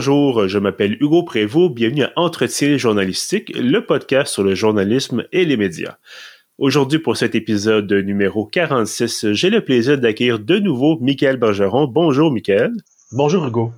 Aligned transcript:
bonjour, 0.00 0.48
je 0.48 0.58
m'appelle 0.58 0.96
Hugo 1.02 1.24
Prévost, 1.24 1.74
bienvenue 1.74 2.04
à 2.04 2.12
Entretien 2.16 2.78
journalistique, 2.78 3.52
le 3.54 3.84
podcast 3.84 4.32
sur 4.32 4.42
le 4.42 4.54
journalisme 4.54 5.26
et 5.30 5.44
les 5.44 5.58
médias. 5.58 5.98
Aujourd'hui, 6.56 7.00
pour 7.00 7.18
cet 7.18 7.34
épisode 7.34 7.92
numéro 7.92 8.46
46, 8.46 9.32
j'ai 9.32 9.50
le 9.50 9.62
plaisir 9.62 9.98
d'accueillir 9.98 10.38
de 10.38 10.58
nouveau 10.58 10.98
Michael 11.02 11.36
Bergeron. 11.36 11.86
Bonjour, 11.86 12.32
Michael. 12.32 12.72
Bonjour, 13.12 13.46
Hugo. 13.46 13.72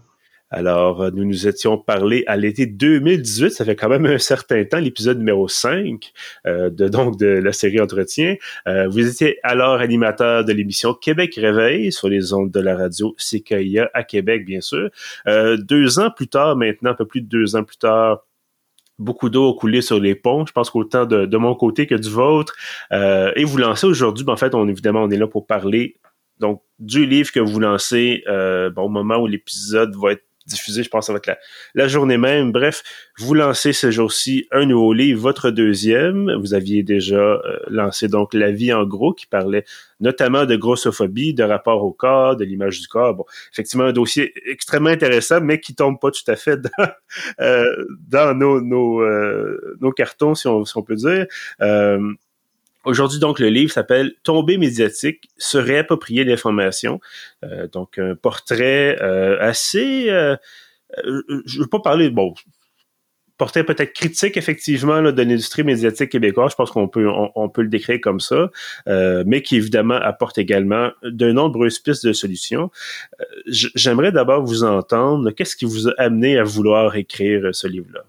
Alors, 0.53 1.00
euh, 1.00 1.11
nous 1.11 1.25
nous 1.25 1.48
étions 1.48 1.79
parlé 1.79 2.25
à 2.27 2.37
l'été 2.37 2.66
2018, 2.66 3.51
ça 3.51 3.65
fait 3.65 3.74
quand 3.74 3.88
même 3.88 4.05
un 4.05 4.19
certain 4.19 4.62
temps, 4.65 4.78
l'épisode 4.78 5.16
numéro 5.16 5.48
5 5.48 6.12
euh, 6.47 6.69
de 6.69 6.88
donc 6.88 7.19
de 7.19 7.27
la 7.27 7.52
série 7.52 7.80
Entretien. 7.80 8.37
Euh, 8.69 8.87
vous 8.87 9.09
étiez 9.09 9.38
alors 9.45 9.80
animateur 9.80 10.45
de 10.45 10.52
l'émission 10.52 10.92
Québec 10.92 11.37
Réveil 11.37 11.91
sur 11.91 12.11
les 12.11 12.34
ondes 12.34 12.51
de 12.51 12.61
la 12.61 12.77
radio 12.77 13.16
CKIA 13.16 13.91
à 13.95 14.05
Québec, 14.05 14.45
bien 14.45 14.61
sûr. 14.61 14.91
deux 15.27 15.98
ans 15.98 16.11
plus 16.15 16.28
tard, 16.28 16.55
maintenant, 16.56 16.91
un 16.91 16.95
peu 16.95 17.06
plus 17.06 17.23
de 17.23 17.28
deux 17.28 17.56
ans 17.56 17.64
plus 17.64 17.78
tard, 17.78 18.27
beaucoup 18.98 19.30
d'eau 19.30 19.50
a 19.50 19.59
coulé 19.59 19.80
sur 19.80 19.98
les 19.98 20.14
ponts. 20.14 20.45
Je 20.45 20.53
pense 20.53 20.69
qu'autant 20.69 21.06
de, 21.06 21.25
de, 21.25 21.37
mon 21.39 21.55
côté 21.55 21.87
que 21.87 21.95
du 21.95 22.11
vôtre. 22.11 22.55
et 22.91 23.45
vous 23.45 23.56
lancez 23.56 23.87
aujourd'hui, 23.87 24.25
ben, 24.25 24.34
en 24.34 24.37
fait, 24.37 24.55
on 24.55 24.69
évidemment, 24.69 25.05
on 25.05 25.11
est 25.11 25.16
là 25.16 25.27
pour 25.27 25.47
parler 25.47 25.97
donc 26.41 26.61
du 26.78 27.06
livre 27.06 27.30
que 27.33 27.41
vous 27.41 27.59
lancez 27.59 28.23
bon, 28.27 28.83
au 28.83 28.89
moment 28.91 29.16
où 29.16 29.27
l'épisode 29.27 29.97
va 29.97 30.12
être 30.12 30.25
diffusé, 30.46 30.82
je 30.82 30.88
pense, 30.88 31.10
avec 31.10 31.27
la, 31.27 31.38
la 31.74 31.88
journée 31.88 32.19
même. 32.19 32.52
Bref, 32.52 32.83
vous 33.19 33.34
lancez 33.34 33.73
ce 33.73 33.91
jour-ci 33.91 34.46
un 34.50 34.66
nouveau 34.66 34.92
livre, 34.92 35.20
votre 35.20 35.50
deuxième. 35.50 36.33
Vous 36.41 36.55
aviez 36.55 36.83
déjà 36.83 37.17
euh, 37.17 37.41
lancé 37.69 38.08
donc 38.08 38.34
La 38.34 38.50
vie 38.50 38.72
en 38.72 38.84
gros, 38.84 39.12
qui 39.12 39.27
parlait 39.27 39.64
notamment 40.00 40.44
de 40.47 40.56
grossophobie, 40.56 41.33
de 41.33 41.44
rapport 41.44 41.84
au 41.84 41.92
corps, 41.92 42.36
de 42.36 42.44
l'image 42.44 42.80
du 42.80 42.89
corps. 42.89 43.14
Bon, 43.14 43.25
effectivement, 43.52 43.84
un 43.84 43.92
dossier 43.92 44.33
extrêmement 44.50 44.91
intéressant, 44.91 45.41
mais 45.41 45.61
qui 45.61 45.75
tombe 45.75 46.00
pas 46.00 46.11
tout 46.11 46.28
à 46.28 46.36
fait 46.36 46.61
dans, 46.61 46.80
euh, 47.41 48.34
nos, 48.34 49.00
euh, 49.02 49.77
nos 49.80 49.92
cartons, 49.92 50.34
si 50.34 50.48
on, 50.48 50.64
si 50.64 50.77
on 50.77 50.83
peut 50.83 50.97
dire. 50.97 51.27
Aujourd'hui, 52.84 53.20
donc, 53.20 53.38
le 53.38 53.48
livre 53.48 53.72
s'appelle 53.72 54.14
Tomber 54.25 54.58
médiatique, 54.58 55.28
se 55.38 55.56
réapproprier 55.56 56.25
l'information. 56.25 57.00
Euh, 57.44 57.69
donc, 57.69 57.98
un 57.98 58.14
portrait 58.16 58.98
euh, 59.00 59.39
assez... 59.41 60.11
Euh, 60.11 60.36
je 61.47 61.58
ne 61.58 61.62
veux 61.62 61.69
pas 61.69 61.80
parler... 61.80 62.11
Bon, 62.11 62.34
portrait 63.39 63.64
peut-être 63.64 63.92
critique, 63.92 64.36
effectivement, 64.36 65.00
là, 65.00 65.12
de 65.12 65.22
l'industrie 65.22 65.62
médiatique 65.62 66.11
québécoise. 66.11 66.52
Je 66.52 66.56
pense 66.56 66.70
qu'on 66.70 66.89
peut, 66.89 67.08
on, 67.08 67.48
peut 67.48 67.62
le 67.62 67.69
décrire 67.69 68.00
comme 68.00 68.20
ça, 68.20 68.50
mais 68.86 69.42
qui, 69.42 69.56
évidemment, 69.56 69.96
apporte 69.96 70.39
également 70.39 70.91
de 71.02 71.33
nombreuses 71.33 71.80
pistes 71.80 72.06
de 72.06 72.12
solutions. 72.12 72.70
J'aimerais 73.46 74.12
d'abord 74.12 74.44
vous 74.44 74.62
entendre. 74.62 75.30
Qu'est-ce 75.33 75.56
qui 75.56 75.64
vous 75.64 75.89
a 75.89 75.92
amené 75.98 76.39
à 76.39 76.44
vouloir 76.44 76.94
écrire 76.94 77.48
ce 77.52 77.67
livre-là? 77.67 78.05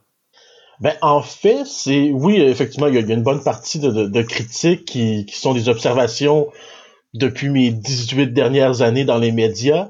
Ben, 0.83 0.97
en 1.01 1.21
fait, 1.21 1.65
c'est 1.65 2.11
oui, 2.11 2.41
effectivement, 2.41 2.87
il 2.87 2.95
y, 2.95 2.97
a, 2.97 3.01
une 3.01 3.23
bonne 3.23 3.41
partie 3.41 3.79
de, 3.79 4.21
critiques 4.21 4.83
qui, 4.83 5.25
sont 5.31 5.53
des 5.53 5.69
observations 5.69 6.49
depuis 7.13 7.47
mes 7.47 7.71
18 7.71 8.33
dernières 8.33 8.81
années 8.81 9.05
dans 9.05 9.17
les 9.17 9.31
médias. 9.31 9.87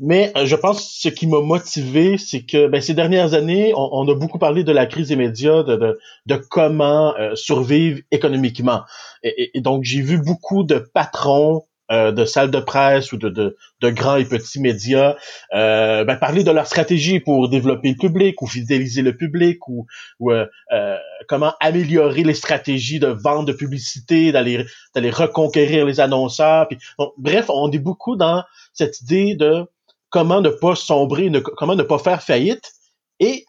Mais 0.00 0.32
euh, 0.38 0.46
je 0.46 0.56
pense 0.56 0.96
ce 0.98 1.10
qui 1.10 1.26
m'a 1.26 1.42
motivé, 1.42 2.16
c'est 2.16 2.46
que 2.46 2.68
ben, 2.68 2.80
ces 2.80 2.94
dernières 2.94 3.34
années, 3.34 3.74
on, 3.76 4.08
a 4.08 4.14
beaucoup 4.14 4.38
parlé 4.38 4.64
de 4.64 4.72
la 4.72 4.86
crise 4.86 5.08
des 5.08 5.16
médias, 5.16 5.62
de, 5.62 5.98
de, 6.24 6.36
comment 6.36 7.14
euh, 7.18 7.34
survivre 7.34 8.00
économiquement. 8.10 8.80
Et 9.22 9.60
donc, 9.60 9.84
j'ai 9.84 10.00
vu 10.00 10.22
beaucoup 10.22 10.64
de 10.64 10.78
patrons 10.78 11.66
euh, 11.90 12.12
de 12.12 12.24
salles 12.24 12.50
de 12.50 12.60
presse 12.60 13.12
ou 13.12 13.16
de, 13.16 13.28
de, 13.28 13.56
de 13.80 13.90
grands 13.90 14.16
et 14.16 14.24
petits 14.24 14.60
médias 14.60 15.16
euh, 15.54 16.04
ben, 16.04 16.16
parler 16.16 16.44
de 16.44 16.50
leur 16.52 16.66
stratégie 16.66 17.18
pour 17.18 17.48
développer 17.48 17.90
le 17.90 17.96
public 17.96 18.40
ou 18.42 18.46
fidéliser 18.46 19.02
le 19.02 19.16
public 19.16 19.66
ou, 19.68 19.86
ou 20.20 20.30
euh, 20.30 20.46
euh 20.72 20.96
comment 21.28 21.52
améliorer 21.60 22.22
les 22.22 22.34
stratégies 22.34 22.98
de 22.98 23.08
vente 23.08 23.46
de 23.46 23.52
publicité, 23.52 24.32
d'aller 24.32 24.64
d'aller 24.94 25.10
reconquérir 25.10 25.84
les 25.84 26.00
annonceurs. 26.00 26.68
Puis, 26.68 26.78
bref, 27.18 27.46
on 27.48 27.70
est 27.70 27.78
beaucoup 27.78 28.16
dans 28.16 28.44
cette 28.72 29.00
idée 29.00 29.34
de 29.34 29.64
comment 30.10 30.40
ne 30.40 30.48
pas 30.48 30.74
sombrer, 30.74 31.30
comment 31.56 31.76
ne 31.76 31.82
pas 31.82 31.98
faire 31.98 32.22
faillite. 32.22 32.72
Et 33.20 33.44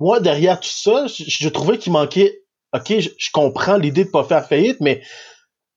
moi, 0.00 0.20
derrière 0.20 0.60
tout 0.60 0.68
ça, 0.68 1.06
je, 1.06 1.48
trouvais 1.48 1.78
qu'il 1.78 1.92
manquait. 1.92 2.42
Ok, 2.74 2.98
je, 2.98 3.08
je 3.16 3.30
comprends 3.32 3.76
l'idée 3.76 4.04
de 4.04 4.10
pas 4.10 4.24
faire 4.24 4.46
faillite, 4.46 4.78
mais 4.80 5.02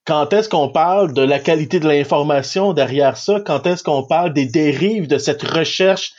quand 0.06 0.34
est-ce 0.34 0.50
qu'on 0.50 0.70
parle 0.70 1.14
de 1.14 1.22
la 1.22 1.40
qualité 1.40 1.80
de 1.80 1.88
l'information 1.88 2.74
derrière 2.74 3.18
ça? 3.18 3.40
Quand 3.46 3.68
est-ce 3.68 3.84
qu'on 3.84 4.06
parle 4.06 4.34
des 4.34 4.46
dérives 4.46 5.08
de 5.08 5.18
cette 5.18 5.44
recherche 5.44 6.14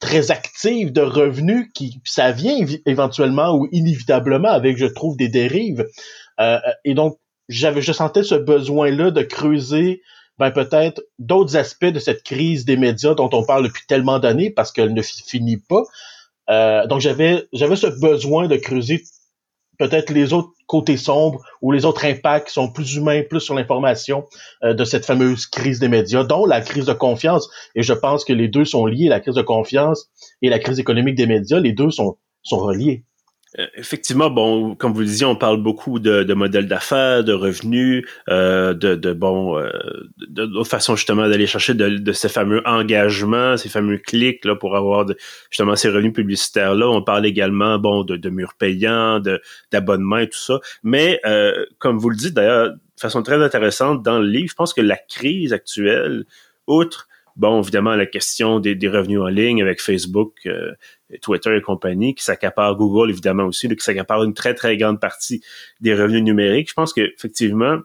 très 0.00 0.30
active 0.30 0.92
de 0.92 1.02
revenus 1.02 1.68
qui, 1.74 2.00
ça 2.04 2.32
vient 2.32 2.56
éventuellement 2.86 3.54
ou 3.54 3.68
inévitablement 3.70 4.48
avec, 4.48 4.78
je 4.78 4.86
trouve, 4.86 5.16
des 5.16 5.28
dérives. 5.28 5.86
Euh, 6.40 6.58
et 6.84 6.94
donc, 6.94 7.18
j'avais, 7.48 7.82
je 7.82 7.92
sentais 7.92 8.22
ce 8.22 8.34
besoin-là 8.34 9.10
de 9.10 9.22
creuser 9.22 10.02
ben, 10.38 10.50
peut-être 10.50 11.02
d'autres 11.18 11.56
aspects 11.56 11.84
de 11.84 11.98
cette 11.98 12.22
crise 12.22 12.64
des 12.64 12.78
médias 12.78 13.14
dont 13.14 13.28
on 13.32 13.44
parle 13.44 13.64
depuis 13.64 13.82
tellement 13.86 14.18
d'années 14.18 14.50
parce 14.50 14.72
qu'elle 14.72 14.94
ne 14.94 15.02
finit 15.02 15.58
pas. 15.58 15.82
Euh, 16.48 16.86
donc 16.86 17.00
j'avais 17.00 17.46
j'avais 17.52 17.76
ce 17.76 17.86
besoin 17.86 18.48
de 18.48 18.56
creuser 18.56 19.02
peut-être 19.78 20.10
les 20.10 20.32
autres 20.32 20.50
côtés 20.70 20.96
sombres 20.96 21.42
ou 21.62 21.72
les 21.72 21.84
autres 21.84 22.04
impacts 22.04 22.48
sont 22.48 22.70
plus 22.70 22.94
humains, 22.94 23.22
plus 23.28 23.40
sur 23.40 23.56
l'information 23.56 24.24
euh, 24.62 24.72
de 24.72 24.84
cette 24.84 25.04
fameuse 25.04 25.46
crise 25.46 25.80
des 25.80 25.88
médias, 25.88 26.22
dont 26.22 26.46
la 26.46 26.60
crise 26.60 26.86
de 26.86 26.92
confiance. 26.92 27.50
Et 27.74 27.82
je 27.82 27.92
pense 27.92 28.24
que 28.24 28.32
les 28.32 28.46
deux 28.46 28.64
sont 28.64 28.86
liés, 28.86 29.08
la 29.08 29.18
crise 29.18 29.34
de 29.34 29.42
confiance 29.42 30.08
et 30.42 30.48
la 30.48 30.60
crise 30.60 30.78
économique 30.78 31.16
des 31.16 31.26
médias, 31.26 31.58
les 31.58 31.72
deux 31.72 31.90
sont, 31.90 32.18
sont 32.44 32.58
reliés. 32.58 33.02
Euh, 33.58 33.66
effectivement, 33.74 34.30
bon, 34.30 34.76
comme 34.76 34.92
vous 34.92 35.00
le 35.00 35.06
disiez, 35.06 35.26
on 35.26 35.34
parle 35.34 35.60
beaucoup 35.60 35.98
de, 35.98 36.22
de 36.22 36.34
modèles 36.34 36.68
d'affaires, 36.68 37.24
de 37.24 37.32
revenus, 37.32 38.06
euh, 38.28 38.74
de, 38.74 38.94
de 38.94 39.12
bon, 39.12 39.58
euh, 39.58 39.70
de, 40.18 40.62
façon 40.62 40.94
justement 40.94 41.28
d'aller 41.28 41.48
chercher 41.48 41.74
de, 41.74 41.88
de, 41.88 42.12
ces 42.12 42.28
fameux 42.28 42.62
engagements, 42.64 43.56
ces 43.56 43.68
fameux 43.68 43.98
clics 43.98 44.44
là 44.44 44.54
pour 44.54 44.76
avoir 44.76 45.04
justement 45.50 45.74
ces 45.74 45.88
revenus 45.88 46.12
publicitaires 46.12 46.76
là. 46.76 46.88
On 46.88 47.02
parle 47.02 47.26
également 47.26 47.78
bon 47.78 48.04
de, 48.04 48.16
de 48.16 48.30
murs 48.30 48.54
payants, 48.54 49.18
de 49.18 49.40
d'abonnements 49.72 50.18
et 50.18 50.28
tout 50.28 50.38
ça. 50.38 50.60
Mais 50.84 51.20
euh, 51.26 51.66
comme 51.78 51.98
vous 51.98 52.10
le 52.10 52.16
dites 52.16 52.34
d'ailleurs, 52.34 52.70
de 52.70 53.00
façon 53.00 53.22
très 53.24 53.42
intéressante 53.42 54.04
dans 54.04 54.20
le 54.20 54.28
livre, 54.28 54.50
je 54.50 54.54
pense 54.54 54.72
que 54.72 54.80
la 54.80 54.96
crise 54.96 55.52
actuelle, 55.52 56.24
outre 56.68 57.08
bon, 57.36 57.62
évidemment, 57.62 57.96
la 57.96 58.06
question 58.06 58.60
des, 58.60 58.74
des 58.74 58.88
revenus 58.88 59.20
en 59.20 59.28
ligne 59.28 59.62
avec 59.62 59.80
Facebook, 59.80 60.34
euh, 60.46 60.72
Twitter 61.22 61.56
et 61.56 61.60
compagnie, 61.60 62.14
qui 62.14 62.24
s'accapare 62.24 62.76
Google, 62.76 63.10
évidemment 63.10 63.44
aussi, 63.44 63.68
qui 63.68 63.84
s'accapare 63.84 64.22
une 64.24 64.34
très, 64.34 64.54
très 64.54 64.76
grande 64.76 65.00
partie 65.00 65.42
des 65.80 65.94
revenus 65.94 66.22
numériques. 66.22 66.68
Je 66.68 66.74
pense 66.74 66.92
qu'effectivement, 66.92 67.78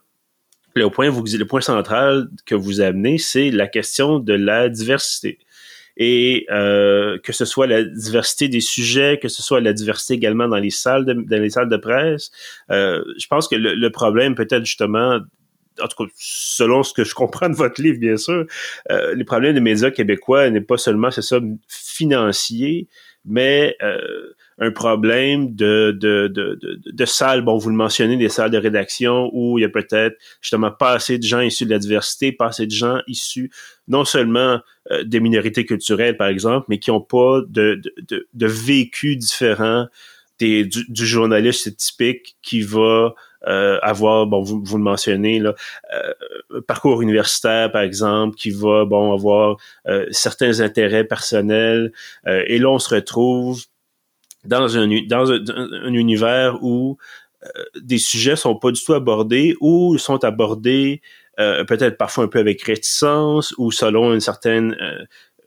le 0.75 0.89
point, 0.89 1.09
le 1.09 1.45
point 1.45 1.61
central 1.61 2.27
que 2.45 2.55
vous 2.55 2.81
amenez, 2.81 3.17
c'est 3.17 3.49
la 3.49 3.67
question 3.67 4.19
de 4.19 4.33
la 4.33 4.69
diversité. 4.69 5.39
Et 5.97 6.45
euh, 6.51 7.17
que 7.23 7.31
ce 7.31 7.45
soit 7.45 7.67
la 7.67 7.83
diversité 7.83 8.49
des 8.49 8.59
sujets, 8.59 9.17
que 9.21 9.29
ce 9.29 9.41
soit 9.41 9.61
la 9.61 9.71
diversité 9.71 10.15
également 10.15 10.49
dans 10.49 10.57
les 10.57 10.69
salles 10.69 11.05
de, 11.05 11.13
dans 11.13 11.41
les 11.41 11.51
salles 11.51 11.69
de 11.69 11.77
presse, 11.77 12.31
euh, 12.69 13.01
je 13.17 13.27
pense 13.27 13.47
que 13.47 13.55
le, 13.55 13.75
le 13.75 13.89
problème 13.91 14.35
peut-être 14.35 14.65
justement 14.65 15.21
en 15.81 15.87
tout 15.87 16.05
cas, 16.05 16.11
selon 16.15 16.83
ce 16.83 16.93
que 16.93 17.03
je 17.03 17.13
comprends 17.13 17.49
de 17.49 17.55
votre 17.55 17.81
livre, 17.81 17.99
bien 17.99 18.17
sûr, 18.17 18.45
euh, 18.91 19.15
les 19.15 19.23
problèmes 19.23 19.53
des 19.53 19.61
médias 19.61 19.91
québécois 19.91 20.49
n'est 20.49 20.61
pas 20.61 20.77
seulement, 20.77 21.11
c'est 21.11 21.21
ça, 21.21 21.39
financier, 21.67 22.87
mais 23.25 23.75
euh, 23.81 24.33
un 24.57 24.71
problème 24.71 25.53
de, 25.55 25.91
de, 25.99 26.27
de, 26.27 26.57
de, 26.61 26.79
de 26.91 27.05
salles, 27.05 27.41
bon, 27.41 27.57
vous 27.57 27.69
le 27.69 27.75
mentionnez, 27.75 28.15
des 28.15 28.29
salles 28.29 28.51
de 28.51 28.57
rédaction 28.57 29.29
où 29.33 29.57
il 29.57 29.63
y 29.63 29.65
a 29.65 29.69
peut-être 29.69 30.15
justement 30.41 30.71
pas 30.71 30.93
assez 30.93 31.17
de 31.17 31.23
gens 31.23 31.41
issus 31.41 31.65
de 31.65 31.71
la 31.71 31.79
diversité, 31.79 32.31
pas 32.31 32.47
assez 32.47 32.65
de 32.65 32.71
gens 32.71 32.99
issus 33.07 33.51
non 33.87 34.05
seulement 34.05 34.59
euh, 34.91 35.03
des 35.03 35.19
minorités 35.19 35.65
culturelles, 35.65 36.17
par 36.17 36.27
exemple, 36.27 36.67
mais 36.69 36.79
qui 36.79 36.91
n'ont 36.91 37.01
pas 37.01 37.41
de, 37.47 37.81
de, 38.07 38.27
de, 38.33 38.47
vécu 38.47 39.15
différent 39.17 39.87
des, 40.39 40.63
du, 40.63 40.85
du 40.87 41.05
journaliste 41.05 41.75
typique 41.75 42.37
qui 42.41 42.61
va 42.61 43.13
euh, 43.47 43.79
avoir, 43.81 44.27
bon, 44.27 44.41
vous, 44.41 44.61
vous 44.63 44.77
le 44.77 44.83
mentionnez, 44.83 45.39
là, 45.39 45.55
euh, 45.93 46.61
parcours 46.67 47.01
universitaire, 47.01 47.71
par 47.71 47.81
exemple, 47.81 48.35
qui 48.35 48.49
va, 48.49 48.85
bon, 48.85 49.13
avoir 49.13 49.57
euh, 49.87 50.05
certains 50.11 50.59
intérêts 50.59 51.03
personnels. 51.03 51.91
Euh, 52.27 52.43
et 52.47 52.57
là, 52.59 52.69
on 52.69 52.79
se 52.79 52.93
retrouve 52.93 53.63
dans 54.43 54.77
un, 54.77 54.87
dans 55.07 55.31
un, 55.31 55.93
univers 55.93 56.59
où 56.61 56.97
des 57.79 57.99
sujets 57.99 58.35
sont 58.35 58.55
pas 58.55 58.71
du 58.71 58.83
tout 58.83 58.93
abordés 58.93 59.55
ou 59.59 59.99
sont 59.99 60.23
abordés 60.23 61.01
peut-être 61.37 61.95
parfois 61.95 62.23
un 62.23 62.27
peu 62.27 62.39
avec 62.39 62.63
réticence 62.63 63.53
ou 63.59 63.71
selon 63.71 64.13
une 64.13 64.19
certaine 64.19 64.75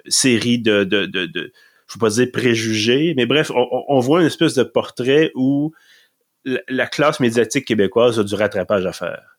série 0.06 0.60
de, 0.60 0.84
de, 0.84 1.06
de, 1.06 1.26
de 1.26 1.52
je 1.88 1.96
ne 1.96 2.00
pas 2.00 2.10
dire 2.10 2.28
préjugés, 2.32 3.14
mais 3.16 3.26
bref, 3.26 3.50
on, 3.54 3.66
on, 3.88 3.98
voit 3.98 4.20
une 4.20 4.26
espèce 4.26 4.54
de 4.54 4.62
portrait 4.62 5.32
où 5.34 5.72
la 6.44 6.86
classe 6.86 7.20
médiatique 7.20 7.66
québécoise 7.66 8.18
a 8.18 8.24
du 8.24 8.34
rattrapage 8.34 8.86
à 8.86 8.92
faire. 8.92 9.38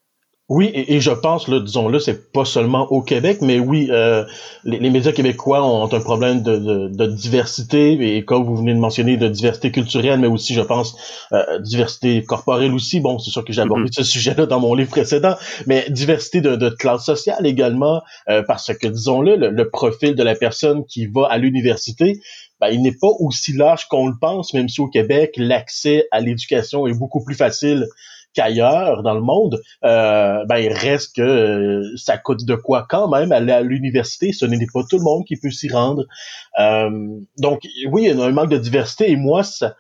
Oui, 0.50 0.72
et, 0.74 1.00
je 1.00 1.12
pense, 1.12 1.48
là, 1.48 1.60
disons-le, 1.60 2.00
c'est 2.00 2.32
pas 2.32 2.44
seulement 2.44 2.92
au 2.92 3.04
Québec, 3.04 3.38
mais 3.42 3.60
oui, 3.60 3.90
euh, 3.92 4.26
les, 4.64 4.90
médias 4.90 5.12
québécois 5.12 5.64
ont 5.64 5.94
un 5.94 6.00
problème 6.00 6.42
de, 6.42 6.88
de, 6.88 7.06
diversité, 7.06 8.16
et 8.16 8.26
comme 8.26 8.44
vous 8.46 8.56
venez 8.56 8.74
de 8.74 8.80
mentionner, 8.80 9.16
de 9.16 9.28
diversité 9.28 9.72
culturelle, 9.72 10.20
mais 10.20 10.26
aussi, 10.26 10.56
je 10.56 10.62
pense, 10.62 10.98
euh, 11.34 11.60
diversité 11.60 12.24
corporelle 12.24 12.74
aussi. 12.74 13.00
Bon, 13.00 13.20
c'est 13.20 13.30
sûr 13.30 13.46
que 13.46 13.54
j'ai 13.54 13.62
abordé 13.62 13.90
mm-hmm. 13.90 13.94
ce 13.94 14.04
sujet-là 14.04 14.48
dans 14.48 14.60
mon 14.60 14.74
livre 14.74 14.90
précédent, 14.90 15.36
mais 15.68 15.86
diversité 15.92 16.42
de, 16.42 16.56
de 16.56 16.70
classe 16.70 17.06
sociale 17.06 17.46
également, 17.46 18.02
euh, 18.28 18.42
parce 18.42 18.74
que, 18.74 18.88
disons-le, 18.88 19.36
le, 19.36 19.70
profil 19.70 20.16
de 20.16 20.24
la 20.24 20.34
personne 20.34 20.84
qui 20.88 21.06
va 21.06 21.28
à 21.30 21.38
l'université, 21.38 22.22
ben, 22.60 22.70
il 22.70 22.82
n'est 22.82 22.96
pas 23.00 23.10
aussi 23.20 23.54
large 23.54 23.88
qu'on 23.88 24.08
le 24.08 24.16
pense, 24.20 24.54
même 24.54 24.70
si 24.70 24.82
au 24.82 24.88
Québec, 24.88 25.34
l'accès 25.38 26.08
à 26.12 26.20
l'éducation 26.20 26.88
est 26.88 26.98
beaucoup 26.98 27.24
plus 27.24 27.36
facile 27.36 27.88
qu'ailleurs 28.34 29.02
dans 29.02 29.14
le 29.14 29.22
monde, 29.22 29.60
euh, 29.84 30.46
ben 30.46 30.58
il 30.58 30.72
reste 30.72 31.16
que 31.16 31.22
euh, 31.22 31.98
ça 31.98 32.18
coûte 32.18 32.46
de 32.46 32.56
quoi 32.56 32.86
quand 32.88 33.08
même 33.10 33.32
aller 33.32 33.52
à 33.52 33.62
l'université. 33.62 34.34
Ce 34.34 34.46
n'est 34.46 34.68
pas 34.72 34.84
tout 34.88 34.98
le 34.98 35.04
monde 35.04 35.26
qui 35.26 35.36
peut 35.36 35.50
s'y 35.50 35.70
rendre. 35.70 36.06
Euh, 36.60 36.90
donc 37.38 37.62
oui, 37.88 38.04
il 38.04 38.18
y 38.18 38.22
a 38.22 38.24
un 38.24 38.32
manque 38.32 38.50
de 38.50 38.58
diversité 38.58 39.10
et 39.10 39.16
moi, 39.16 39.44
ça, 39.44 39.76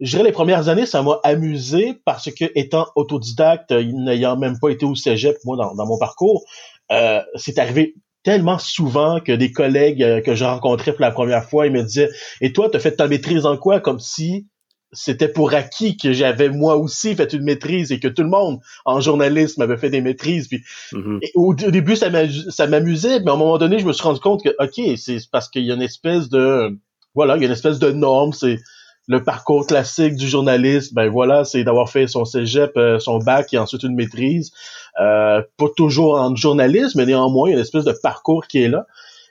je 0.00 0.10
dirais 0.10 0.24
les 0.24 0.32
premières 0.32 0.68
années, 0.68 0.86
ça 0.86 1.02
m'a 1.02 1.20
amusé 1.22 1.94
parce 2.04 2.30
que 2.32 2.46
étant 2.56 2.86
autodidacte, 2.96 3.70
n'ayant 3.70 4.36
même 4.36 4.58
pas 4.58 4.70
été 4.70 4.84
au 4.84 4.96
cégep, 4.96 5.36
moi, 5.44 5.56
dans, 5.56 5.74
dans 5.74 5.86
mon 5.86 5.98
parcours, 5.98 6.42
euh, 6.90 7.22
c'est 7.36 7.58
arrivé 7.58 7.94
tellement 8.22 8.58
souvent 8.58 9.20
que 9.20 9.32
des 9.32 9.52
collègues 9.52 10.22
que 10.22 10.34
je 10.34 10.44
rencontrais 10.44 10.92
pour 10.92 11.02
la 11.02 11.10
première 11.10 11.44
fois, 11.44 11.66
ils 11.66 11.72
me 11.72 11.82
disaient 11.82 12.10
«Et 12.40 12.52
toi, 12.52 12.70
tu 12.70 12.76
as 12.76 12.80
fait 12.80 12.96
ta 12.96 13.08
maîtrise 13.08 13.46
en 13.46 13.56
quoi?» 13.56 13.80
Comme 13.82 13.98
si 13.98 14.46
c'était 14.92 15.28
pour 15.28 15.54
acquis 15.54 15.96
que 15.96 16.12
j'avais 16.12 16.50
moi 16.50 16.76
aussi 16.76 17.14
fait 17.14 17.32
une 17.32 17.44
maîtrise 17.44 17.92
et 17.92 17.98
que 17.98 18.08
tout 18.08 18.22
le 18.22 18.28
monde 18.28 18.60
en 18.84 19.00
journalisme 19.00 19.62
avait 19.62 19.78
fait 19.78 19.90
des 19.90 20.02
maîtrises. 20.02 20.48
Puis 20.48 20.62
mm-hmm. 20.92 21.30
au, 21.34 21.54
début, 21.54 21.96
ça 21.96 22.10
m'amusait, 22.10 23.20
mais 23.20 23.30
à 23.30 23.34
un 23.34 23.38
moment 23.38 23.58
donné, 23.58 23.78
je 23.78 23.86
me 23.86 23.92
suis 23.92 24.02
rendu 24.02 24.20
compte 24.20 24.42
que 24.44 24.50
ok, 24.58 24.98
c'est 24.98 25.18
parce 25.30 25.48
qu'il 25.48 25.64
y 25.64 25.70
a 25.70 25.74
une 25.74 25.82
espèce 25.82 26.28
de 26.28 26.78
voilà, 27.14 27.36
il 27.36 27.40
y 27.40 27.44
a 27.44 27.46
une 27.46 27.52
espèce 27.52 27.78
de 27.78 27.90
norme. 27.90 28.32
C'est 28.32 28.58
le 29.08 29.22
parcours 29.22 29.66
classique 29.66 30.16
du 30.16 30.28
journaliste. 30.28 30.94
Ben 30.94 31.08
voilà, 31.08 31.44
c'est 31.44 31.64
d'avoir 31.64 31.90
fait 31.90 32.06
son 32.06 32.24
cégep, 32.24 32.72
euh, 32.76 32.98
son 32.98 33.18
bac 33.18 33.52
et 33.52 33.58
ensuite 33.58 33.82
une 33.82 33.94
maîtrise. 33.94 34.52
Euh, 35.00 35.42
pas 35.56 35.68
toujours 35.76 36.20
en 36.20 36.34
journalisme, 36.36 36.98
mais 36.98 37.06
néanmoins, 37.06 37.48
il 37.48 37.52
y 37.52 37.54
a 37.54 37.56
une 37.58 37.62
espèce 37.62 37.84
de 37.84 37.94
parcours 38.02 38.46
qui 38.46 38.62
est 38.62 38.68
là. 38.68 38.86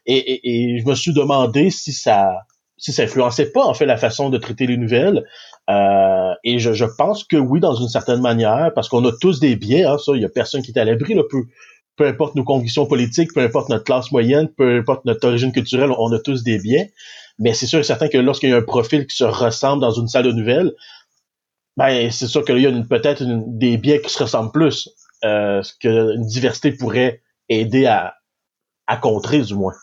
Et, 0.05 0.79
je 0.79 0.89
me 0.89 0.95
suis 0.95 1.13
demandé 1.13 1.69
si 1.69 1.93
ça 1.93 2.31
si 2.77 2.91
ça 2.91 3.03
influençait 3.03 3.51
pas 3.51 3.63
en 3.63 3.75
fait 3.75 3.85
la 3.85 3.95
façon 3.95 4.31
de 4.31 4.39
traiter 4.39 4.65
les 4.65 4.75
nouvelles. 4.75 5.23
Euh, 5.69 6.33
et 6.43 6.57
je, 6.57 6.73
je, 6.73 6.85
pense 6.85 7.23
que 7.23 7.37
oui, 7.37 7.59
dans 7.59 7.75
une 7.75 7.87
certaine 7.87 8.21
manière, 8.21 8.71
parce 8.73 8.89
qu'on 8.89 9.05
a 9.05 9.11
tous 9.21 9.39
des 9.39 9.55
biais, 9.55 9.83
hein, 9.83 9.99
ça, 9.99 10.13
il 10.15 10.21
y 10.23 10.25
a 10.25 10.29
personne 10.29 10.63
qui 10.63 10.71
est 10.71 10.79
à 10.79 10.83
l'abri, 10.83 11.13
là, 11.13 11.21
peu, 11.29 11.43
peu 11.95 12.07
importe 12.07 12.33
nos 12.33 12.43
convictions 12.43 12.87
politiques, 12.87 13.33
peu 13.35 13.41
importe 13.41 13.69
notre 13.69 13.83
classe 13.83 14.11
moyenne, 14.11 14.47
peu 14.47 14.77
importe 14.79 15.05
notre 15.05 15.27
origine 15.27 15.51
culturelle, 15.51 15.91
on 15.99 16.11
a 16.11 16.17
tous 16.17 16.41
des 16.41 16.57
biais. 16.57 16.91
Mais 17.41 17.53
c'est 17.53 17.67
sûr 17.67 17.79
et 17.79 17.83
certain 17.83 18.07
que 18.07 18.17
lorsqu'il 18.17 18.49
y 18.49 18.53
a 18.53 18.57
un 18.57 18.61
profil 18.61 19.05
qui 19.05 19.15
se 19.15 19.23
ressemble 19.23 19.81
dans 19.81 19.91
une 19.91 20.07
salle 20.07 20.25
de 20.25 20.31
nouvelles, 20.31 20.71
ben 21.75 22.09
c'est 22.11 22.27
sûr 22.27 22.45
qu'il 22.45 22.59
y 22.59 22.67
a 22.67 22.71
peut-être 22.89 23.23
des 23.25 23.77
biais 23.77 24.01
qui 24.01 24.09
se 24.09 24.23
ressemblent 24.23 24.51
plus, 24.51 24.89
euh, 25.25 25.61
ce 25.63 25.73
qu'une 25.79 26.25
diversité 26.25 26.71
pourrait 26.71 27.21
aider 27.49 27.85
à, 27.85 28.15
à 28.87 28.97
contrer 28.97 29.41
du 29.41 29.55
moins 29.55 29.73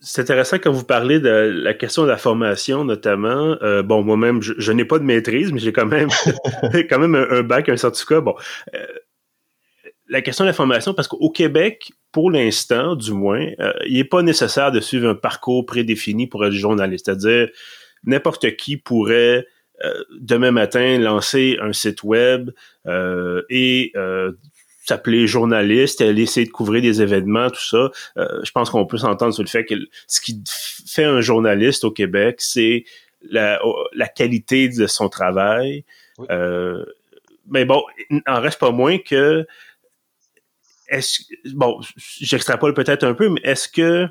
c'est 0.00 0.22
intéressant 0.22 0.56
quand 0.58 0.72
vous 0.72 0.84
parlez 0.84 1.20
de 1.20 1.28
la 1.28 1.74
question 1.74 2.02
de 2.02 2.08
la 2.08 2.16
formation, 2.16 2.84
notamment. 2.84 3.56
Euh, 3.62 3.82
bon, 3.82 4.02
moi-même, 4.02 4.40
je, 4.42 4.72
n'ai 4.72 4.84
pas 4.84 4.98
de 4.98 5.04
maîtrise, 5.04 5.52
mais 5.52 5.58
j'ai 5.58 5.72
quand 5.72 5.86
même 5.86 6.08
quand 6.88 6.98
même 6.98 7.14
un, 7.14 7.42
bac, 7.42 7.68
un 7.68 7.76
certificat. 7.76 8.20
Bon, 8.20 8.34
euh, 8.74 8.86
la 10.08 10.22
question 10.22 10.44
de 10.44 10.48
la 10.48 10.54
formation, 10.54 10.94
parce 10.94 11.08
qu'au 11.08 11.30
Québec, 11.30 11.92
pour 12.12 12.30
l'instant, 12.30 12.96
du 12.96 13.12
moins, 13.12 13.46
euh, 13.60 13.72
il 13.86 13.94
n'est 13.94 14.04
pas 14.04 14.22
nécessaire 14.22 14.72
de 14.72 14.80
suivre 14.80 15.08
un 15.08 15.14
parcours 15.14 15.66
prédéfini 15.66 16.26
pour 16.26 16.44
être 16.44 16.52
journaliste. 16.52 17.06
C'est-à-dire, 17.06 17.48
n'importe 18.04 18.56
qui 18.56 18.76
pourrait 18.76 19.46
demain 20.18 20.50
matin 20.50 20.98
lancer 20.98 21.56
un 21.60 21.72
site 21.72 22.02
web 22.02 22.50
et 23.48 23.92
s'appeler 24.88 25.26
journaliste, 25.26 26.00
aller 26.00 26.22
essayer 26.22 26.46
de 26.46 26.50
couvrir 26.50 26.80
des 26.80 27.02
événements, 27.02 27.50
tout 27.50 27.62
ça. 27.62 27.90
Euh, 28.16 28.40
je 28.42 28.50
pense 28.52 28.70
qu'on 28.70 28.86
peut 28.86 28.96
s'entendre 28.96 29.34
sur 29.34 29.42
le 29.42 29.48
fait 29.48 29.64
que 29.64 29.74
ce 30.06 30.20
qui 30.20 30.42
fait 30.86 31.04
un 31.04 31.20
journaliste 31.20 31.84
au 31.84 31.90
Québec, 31.90 32.36
c'est 32.38 32.84
la, 33.22 33.60
la, 33.92 34.08
qualité 34.08 34.68
de 34.68 34.86
son 34.86 35.10
travail. 35.10 35.84
Euh, 36.30 36.84
mais 37.50 37.66
bon, 37.66 37.82
il 38.10 38.22
en 38.26 38.40
reste 38.40 38.58
pas 38.58 38.70
moins 38.70 38.96
que 38.98 39.46
est-ce 40.88 41.22
bon, 41.54 41.80
j'extrapole 41.96 42.74
peut-être 42.74 43.04
un 43.04 43.14
peu, 43.14 43.28
mais 43.28 43.40
est-ce 43.44 43.68
que 43.68 44.08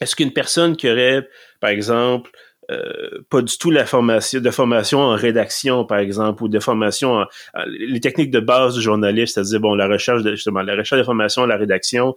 est-ce 0.00 0.14
qu'une 0.14 0.32
personne 0.32 0.76
qui 0.76 0.88
aurait, 0.88 1.26
par 1.60 1.70
exemple, 1.70 2.30
euh, 2.70 3.22
pas 3.30 3.40
du 3.40 3.56
tout 3.56 3.70
la 3.70 3.86
formation 3.86 4.40
de 4.40 4.50
formation 4.50 5.00
en 5.00 5.14
rédaction 5.14 5.86
par 5.86 6.00
exemple 6.00 6.42
ou 6.42 6.48
de 6.48 6.60
formation 6.60 7.14
en, 7.14 7.24
les 7.66 7.98
techniques 7.98 8.30
de 8.30 8.40
base 8.40 8.74
du 8.74 8.82
journaliste 8.82 9.36
c'est-à-dire 9.36 9.60
bon 9.60 9.74
la 9.74 9.86
recherche 9.86 10.22
de, 10.22 10.32
justement 10.32 10.60
la 10.60 10.76
recherche 10.76 11.00
d'informations 11.00 11.46
la 11.46 11.56
rédaction 11.56 12.14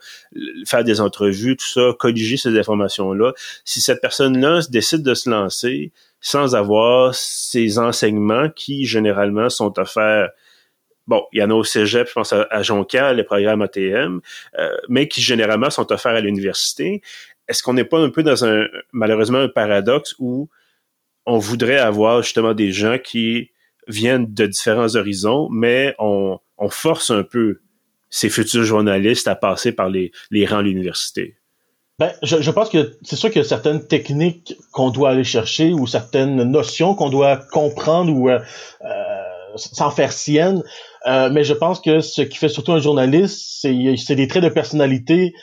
faire 0.68 0.84
des 0.84 1.00
entrevues 1.00 1.56
tout 1.56 1.66
ça 1.66 1.94
colliger 1.98 2.36
ces 2.36 2.60
informations 2.60 3.14
là 3.14 3.32
si 3.64 3.80
cette 3.80 4.02
personne 4.02 4.42
là 4.42 4.60
décide 4.70 5.04
de 5.04 5.14
se 5.14 5.30
lancer 5.30 5.94
sans 6.20 6.54
avoir 6.54 7.16
ces 7.16 7.80
enseignements 7.80 8.50
qui 8.50 8.86
généralement 8.86 9.50
sont 9.50 9.80
offerts 9.80 10.32
bon, 11.12 11.24
il 11.32 11.40
y 11.40 11.44
en 11.44 11.52
a 11.52 11.54
au 11.54 11.64
cégep, 11.64 12.08
je 12.08 12.14
pense 12.14 12.34
à, 12.34 12.64
Jonquière, 12.64 13.14
les 13.14 13.24
programmes 13.24 13.62
ATM, 13.62 14.22
euh, 14.58 14.70
mais 14.90 15.08
qui 15.08 15.22
généralement 15.22 15.70
sont 15.70 15.92
offerts 15.92 16.16
à 16.16 16.22
l'université 16.22 17.02
est-ce 17.52 17.64
qu'on 17.64 17.74
n'est 17.74 17.84
pas 17.84 18.00
un 18.00 18.10
peu 18.10 18.24
dans 18.24 18.46
un, 18.46 18.66
malheureusement, 18.94 19.40
un 19.40 19.50
paradoxe 19.50 20.16
où 20.20 20.48
on 21.26 21.38
voudrait 21.38 21.78
avoir 21.78 22.24
justement 22.24 22.54
des 22.54 22.72
gens 22.72 22.98
qui 22.98 23.52
viennent 23.88 24.34
de 24.34 24.46
différents 24.46 24.96
horizons, 24.96 25.50
mais 25.52 25.94
on, 26.00 26.40
force 26.70 27.10
un 27.10 27.24
peu 27.24 27.60
ces 28.10 28.30
futurs 28.30 28.64
journalistes 28.64 29.28
à 29.28 29.36
passer 29.36 29.74
par 29.74 29.90
les, 29.90 30.12
rangs 30.46 30.60
de 30.60 30.68
l'université? 30.68 31.36
Ben, 32.00 32.14
je, 32.24 32.52
pense 32.52 32.70
que 32.70 32.98
c'est 33.02 33.18
sûr 33.18 33.30
qu'il 33.30 33.42
y 33.42 33.46
a 33.46 33.48
certaines 33.48 33.86
techniques 33.86 34.56
qu'on 34.72 34.90
doit 34.90 35.10
aller 35.10 35.24
chercher 35.24 35.74
ou 35.74 35.88
certaines 35.88 36.44
notions 36.44 36.96
qu'on 36.96 37.10
doit 37.10 37.36
comprendre 37.36 38.14
ou 38.14 38.30
euh, 38.30 38.40
euh, 38.86 39.58
s'en 39.58 39.92
faire 39.92 40.14
sienne. 40.14 40.64
Euh, 41.08 41.30
mais 41.32 41.44
je 41.44 41.54
pense 41.54 41.80
que 41.80 42.00
ce 42.00 42.22
qui 42.22 42.38
fait 42.38 42.50
surtout 42.50 42.74
un 42.74 42.80
journaliste, 42.80 43.62
c'est 43.62 44.16
des 44.16 44.28
traits 44.28 44.44
de 44.44 44.50
personnalité 44.50 45.34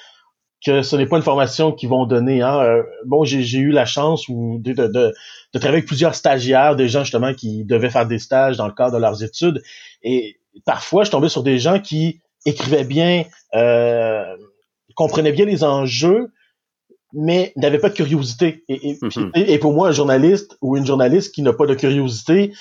que 0.65 0.83
ce 0.83 0.97
n'est 0.97 1.07
pas 1.07 1.17
une 1.17 1.23
formation 1.23 1.73
qu'ils 1.73 1.89
vont 1.89 2.07
donner. 2.07 2.43
Hein. 2.43 2.61
Euh, 2.61 2.83
bon, 3.07 3.25
j'ai 3.25 3.59
eu 3.59 3.71
la 3.71 3.85
chance 3.85 4.29
ou 4.29 4.59
de, 4.61 4.73
de, 4.73 4.87
de, 4.89 5.13
travailler 5.55 5.79
avec 5.79 5.87
plusieurs 5.87 6.15
stagiaires, 6.15 6.75
des 6.75 6.89
gens 6.89 7.05
justement 7.05 7.33
qui 7.33 7.65
devaient 7.65 7.91
faire 7.91 8.07
des 8.07 8.19
stages 8.19 8.57
dans 8.57 8.67
le 8.67 8.73
cadre 8.73 8.97
de 8.97 9.01
leurs 9.01 9.23
études. 9.23 9.63
Et 10.03 10.41
parfois, 10.65 11.05
je 11.05 11.11
tombais 11.11 11.29
sur 11.29 11.43
des 11.43 11.59
gens 11.59 11.79
qui 11.79 12.21
écrivaient 12.45 12.85
bien, 12.85 13.25
euh, 13.55 14.37
comprenaient 14.97 15.33
bien 15.33 15.45
les 15.45 15.63
enjeux, 15.63 16.33
mais 17.13 17.53
n'avaient 17.57 17.79
pas 17.79 17.91
de 17.91 17.95
curiosité. 17.95 18.65
Et, 18.69 18.91
et, 18.91 18.95
mm-hmm. 18.95 19.31
et, 19.35 19.59
pour 19.59 19.73
moi, 19.73 19.89
un 19.89 19.93
journaliste 19.93 20.59
ou 20.61 20.77
une 20.77 20.87
journaliste 20.87 21.35
qui 21.35 21.43
n'a 21.43 21.53
pas 21.53 21.67
de 21.67 21.75
curiosité, 21.75 22.53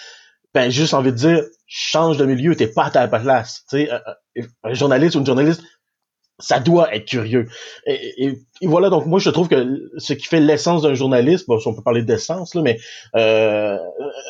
ben 0.53 0.69
juste 0.69 0.93
envie 0.93 1.11
de 1.11 1.17
dire, 1.17 1.43
change 1.67 2.17
de 2.17 2.25
milieu, 2.25 2.55
t'es 2.55 2.67
pas 2.67 2.85
à 2.85 2.91
ta 2.91 3.07
place. 3.07 3.63
sais, 3.69 3.89
un 4.63 4.73
journaliste 4.73 5.15
ou 5.15 5.19
une 5.19 5.25
journaliste 5.25 5.63
ça 6.39 6.59
doit 6.59 6.93
être 6.93 7.05
curieux. 7.05 7.47
Et, 7.85 8.37
voilà, 8.61 8.89
donc 8.89 9.05
moi 9.05 9.19
je 9.19 9.29
trouve 9.29 9.47
que 9.47 9.89
ce 9.97 10.13
qui 10.13 10.25
fait 10.27 10.39
l'essence 10.39 10.81
d'un 10.81 10.93
journaliste, 10.93 11.47
bon, 11.47 11.59
si 11.59 11.67
on 11.67 11.73
peut 11.73 11.81
parler 11.81 12.03
d'essence, 12.03 12.55
là, 12.55 12.61
mais 12.61 12.79
euh, 13.15 13.77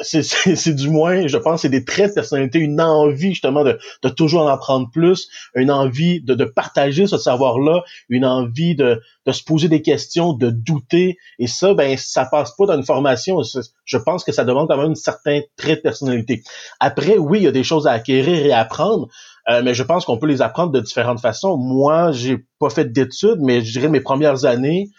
c'est 0.02 0.76
du 0.76 0.90
moins, 0.90 1.28
je 1.28 1.38
pense, 1.38 1.62
c'est 1.62 1.70
des 1.70 1.86
traits 1.86 2.10
de 2.10 2.14
personnalité, 2.16 2.60
une 2.60 2.82
envie 2.82 3.30
justement 3.30 3.64
de, 3.64 3.78
de 4.04 4.10
toujours 4.10 4.42
en 4.42 4.48
apprendre 4.48 4.90
plus, 4.92 5.30
une 5.56 5.72
envie 5.72 6.22
de, 6.22 6.34
de 6.34 6.46
partager 6.46 7.08
ce 7.08 7.18
savoir-là, 7.18 7.84
une 8.10 8.26
envie 8.26 8.76
de, 8.76 9.02
de 9.28 9.32
se 9.34 9.44
poser 9.44 9.68
des 9.68 9.82
questions, 9.82 10.32
de 10.32 10.50
douter. 10.50 11.18
Et 11.38 11.48
ça, 11.48 11.74
ben, 11.74 11.98
ça 11.98 12.26
passe 12.26 12.56
pas 12.56 12.66
dans 12.66 12.78
une 12.78 12.86
formation. 12.86 13.42
Je 13.86 13.98
pense 13.98 14.24
que 14.24 14.32
ça 14.32 14.46
demande 14.46 14.70
quand 14.70 14.78
même 14.78 14.92
un 14.92 14.96
certain 14.96 15.42
trait 15.58 15.76
de 15.76 15.82
personnalité. 15.82 16.44
Après, 16.80 17.18
oui, 17.18 17.40
il 17.40 17.44
y 17.44 17.48
a 17.48 17.52
des 17.52 17.66
choses 17.66 17.88
à 17.88 17.92
acquérir 17.92 18.46
et 18.46 18.54
à 18.54 18.60
apprendre. 18.60 19.10
Euh, 19.50 19.62
mais 19.64 19.74
je 19.74 19.84
pense 19.84 20.06
qu'on 20.06 20.18
peut 20.18 20.28
les 20.28 20.42
apprendre 20.42 20.72
de 20.72 20.80
différentes 20.80 21.22
façons. 21.22 21.58
Moi, 21.58 22.12
j'ai 22.12 22.38
pas 22.60 22.70
fait 22.70 22.92
d'études, 22.92 23.40
mais 23.40 23.62
je 23.62 23.72
dirais 23.72 23.88
mes 23.88 24.02
premières 24.02 24.46
années, 24.46 24.90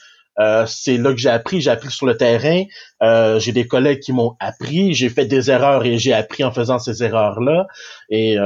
euh, 0.41 0.65
c'est 0.67 0.97
là 0.97 1.11
que 1.11 1.19
j'ai 1.19 1.29
appris. 1.29 1.61
J'ai 1.61 1.71
appris 1.71 1.91
sur 1.91 2.07
le 2.07 2.17
terrain. 2.17 2.63
Euh, 3.03 3.39
j'ai 3.41 3.53
des 3.53 3.67
collègues 3.67 4.01
qui 4.01 4.13
m'ont 4.13 4.37
appris. 4.41 4.95
J'ai 4.95 5.11
fait 5.11 5.27
des 5.27 5.51
erreurs 5.51 5.85
et 5.85 5.99
j'ai 5.99 6.15
appris 6.15 6.45
en 6.45 6.53
faisant 6.53 6.79
ces 6.79 7.03
erreurs-là. 7.03 7.67
Et 8.09 8.37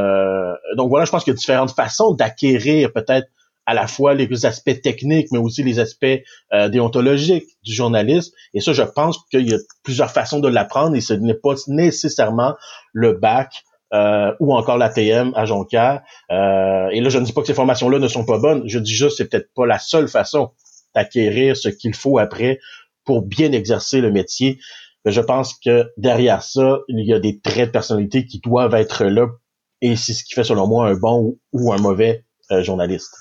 donc 0.76 0.88
voilà, 0.88 1.04
je 1.04 1.10
pense 1.10 1.22
qu'il 1.22 1.32
y 1.32 1.36
a 1.36 1.38
différentes 1.38 1.72
façons 1.72 2.12
d'acquérir 2.14 2.92
peut-être 2.92 3.28
à 3.64 3.74
la 3.74 3.86
fois 3.86 4.14
les 4.14 4.44
aspects 4.44 4.80
techniques, 4.82 5.28
mais 5.30 5.38
aussi 5.38 5.62
les 5.62 5.78
aspects 5.78 6.18
déontologiques 6.70 7.46
du 7.62 7.72
journalisme. 7.74 8.32
Et 8.54 8.60
ça, 8.60 8.72
je 8.72 8.82
pense 8.82 9.18
qu'il 9.30 9.48
y 9.48 9.54
a 9.54 9.58
plusieurs 9.84 10.10
façons 10.10 10.40
de 10.40 10.48
l'apprendre 10.48 10.96
et 10.96 11.00
ce 11.00 11.12
n'est 11.12 11.34
pas 11.34 11.54
nécessairement 11.68 12.54
le 12.92 13.12
bac 13.12 13.62
euh, 13.92 14.32
ou 14.40 14.54
encore 14.54 14.78
l'ATM 14.78 15.32
à 15.34 15.44
Jonquière. 15.44 16.02
Euh, 16.30 16.88
et 16.90 17.00
là, 17.00 17.08
je 17.08 17.18
ne 17.18 17.24
dis 17.24 17.32
pas 17.32 17.42
que 17.42 17.46
ces 17.46 17.54
formations-là 17.54 17.98
ne 17.98 18.08
sont 18.08 18.24
pas 18.24 18.38
bonnes. 18.38 18.62
Je 18.66 18.78
dis 18.78 18.94
juste 18.94 19.18
c'est 19.18 19.28
peut-être 19.28 19.52
pas 19.54 19.66
la 19.66 19.78
seule 19.78 20.08
façon 20.08 20.50
d'acquérir 20.94 21.56
ce 21.56 21.68
qu'il 21.68 21.94
faut 21.94 22.18
après 22.18 22.58
pour 23.04 23.22
bien 23.22 23.52
exercer 23.52 24.00
le 24.00 24.10
métier. 24.10 24.58
Mais 25.04 25.12
je 25.12 25.20
pense 25.20 25.54
que 25.54 25.90
derrière 25.96 26.42
ça, 26.42 26.80
il 26.88 27.04
y 27.04 27.12
a 27.12 27.18
des 27.18 27.40
traits 27.40 27.68
de 27.68 27.72
personnalité 27.72 28.24
qui 28.24 28.40
doivent 28.40 28.74
être 28.74 29.04
là. 29.04 29.28
Et 29.80 29.96
c'est 29.96 30.12
ce 30.12 30.24
qui 30.24 30.34
fait, 30.34 30.44
selon 30.44 30.68
moi, 30.68 30.86
un 30.86 30.94
bon 30.94 31.36
ou 31.52 31.72
un 31.72 31.78
mauvais 31.78 32.24
euh, 32.52 32.62
journaliste. 32.62 33.14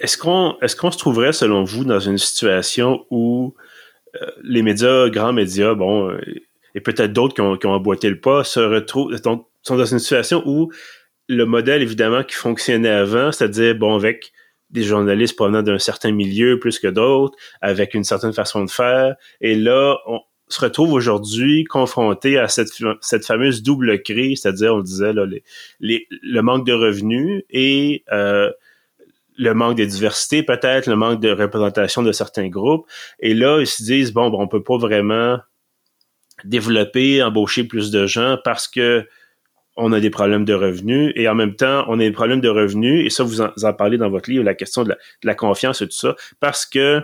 Est-ce 0.00 0.18
qu'on 0.18 0.56
est-ce 0.60 0.74
qu'on 0.74 0.90
se 0.90 0.98
trouverait, 0.98 1.32
selon 1.32 1.62
vous, 1.62 1.84
dans 1.84 2.00
une 2.00 2.18
situation 2.18 3.06
où 3.10 3.54
euh, 4.20 4.26
les 4.42 4.62
médias, 4.62 5.08
grands 5.08 5.32
médias, 5.32 5.74
bon, 5.74 6.10
euh, 6.10 6.20
et 6.74 6.80
peut-être 6.80 7.12
d'autres 7.12 7.34
qui 7.34 7.40
ont, 7.40 7.56
qui 7.56 7.66
ont 7.66 7.72
emboîté 7.72 8.08
le 8.08 8.20
pas, 8.20 8.42
se 8.44 8.58
retrouvent, 8.58 9.12
sont 9.62 9.76
dans 9.76 9.84
une 9.84 9.98
situation 9.98 10.42
où 10.46 10.70
le 11.28 11.44
modèle, 11.46 11.82
évidemment, 11.82 12.24
qui 12.24 12.34
fonctionnait 12.34 12.88
avant, 12.88 13.32
c'est-à-dire, 13.32 13.74
bon, 13.74 13.94
avec 13.94 14.32
des 14.70 14.82
journalistes 14.82 15.36
provenant 15.36 15.62
d'un 15.62 15.78
certain 15.78 16.12
milieu 16.12 16.58
plus 16.58 16.78
que 16.78 16.88
d'autres, 16.88 17.36
avec 17.60 17.94
une 17.94 18.04
certaine 18.04 18.32
façon 18.32 18.64
de 18.64 18.70
faire, 18.70 19.14
et 19.40 19.54
là, 19.54 19.98
on 20.06 20.20
se 20.48 20.60
retrouve 20.60 20.92
aujourd'hui 20.92 21.64
confronté 21.64 22.38
à 22.38 22.48
cette, 22.48 22.70
cette 23.00 23.24
fameuse 23.24 23.62
double 23.62 24.02
crise, 24.02 24.42
c'est-à-dire, 24.42 24.74
on 24.74 24.78
le 24.78 24.82
disait, 24.82 25.12
là, 25.12 25.26
le 25.80 26.40
manque 26.40 26.66
de 26.66 26.72
revenus 26.72 27.44
et 27.50 28.04
euh, 28.12 28.50
le 29.36 29.54
manque 29.54 29.76
de 29.76 29.84
diversité, 29.84 30.42
peut-être 30.42 30.86
le 30.86 30.96
manque 30.96 31.20
de 31.20 31.30
représentation 31.30 32.02
de 32.02 32.12
certains 32.12 32.48
groupes. 32.48 32.86
Et 33.20 33.34
là, 33.34 33.60
ils 33.60 33.66
se 33.66 33.82
disent 33.82 34.12
bon, 34.12 34.30
bon 34.30 34.42
on 34.42 34.48
peut 34.48 34.62
pas 34.62 34.76
vraiment 34.76 35.38
développer, 36.44 37.22
embaucher 37.22 37.64
plus 37.64 37.90
de 37.90 38.06
gens 38.06 38.38
parce 38.44 38.68
que 38.68 39.06
on 39.82 39.92
a 39.92 40.00
des 40.00 40.10
problèmes 40.10 40.44
de 40.44 40.54
revenus 40.54 41.12
et 41.16 41.28
en 41.28 41.34
même 41.34 41.54
temps, 41.54 41.84
on 41.88 41.94
a 41.94 42.02
des 42.02 42.12
problèmes 42.12 42.40
de 42.40 42.48
revenus, 42.48 43.04
et 43.04 43.10
ça, 43.10 43.24
vous 43.24 43.40
en, 43.40 43.72
parlez 43.76 43.98
dans 43.98 44.10
votre 44.10 44.30
livre, 44.30 44.44
la 44.44 44.54
question 44.54 44.84
de 44.84 44.94
la, 45.22 45.34
confiance 45.34 45.82
et 45.82 45.86
tout 45.86 45.96
ça, 45.96 46.14
parce 46.40 46.64
que 46.66 47.02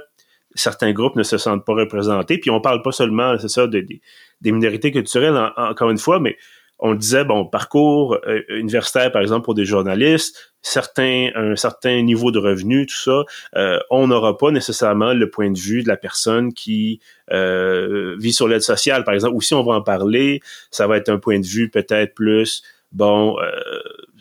certains 0.55 0.93
groupes 0.93 1.17
ne 1.17 1.23
se 1.23 1.39
sentent 1.39 1.65
pas 1.65 1.75
représentés. 1.75 2.39
Puis 2.39 2.51
on 2.51 2.61
parle 2.61 2.83
pas 2.83 2.93
seulement, 2.93 3.37
c'est 3.39 3.49
ça, 3.49 3.67
des 3.67 4.01
minorités 4.43 4.93
culturelles, 4.93 5.37
encore 5.57 5.91
une 5.91 5.99
fois, 5.99 6.21
mais 6.21 6.37
on 6.79 6.95
disait, 6.95 7.25
bon, 7.25 7.45
parcours 7.45 8.19
euh, 8.27 8.43
universitaire, 8.51 9.11
par 9.11 9.23
exemple, 9.23 9.45
pour 9.45 9.55
des 9.55 9.65
journalistes, 9.65 10.53
certains, 10.63 11.31
un 11.35 11.57
certain 11.57 12.03
niveau 12.03 12.31
de 12.31 12.39
revenu, 12.39 12.87
tout 12.87 12.97
ça, 12.97 13.25
euh, 13.57 13.79
on 13.91 14.07
n'aura 14.07 14.37
pas 14.37 14.51
nécessairement 14.51 15.13
le 15.13 15.29
point 15.29 15.51
de 15.51 15.59
vue 15.59 15.83
de 15.83 15.89
la 15.89 15.97
personne 15.97 16.53
qui 16.53 17.01
euh, 17.33 18.17
vit 18.19 18.33
sur 18.33 18.47
l'aide 18.47 18.63
sociale, 18.63 19.05
par 19.05 19.15
exemple. 19.15 19.35
Ou 19.35 19.41
si 19.41 19.55
on 19.55 19.65
va 19.65 19.75
en 19.75 19.83
parler, 19.83 20.41
ça 20.71 20.87
va 20.87 20.97
être 20.97 21.09
un 21.09 21.19
point 21.19 21.41
de 21.41 21.47
vue 21.47 21.69
peut-être 21.69 22.15
plus, 22.15 22.63
bon, 22.93 23.37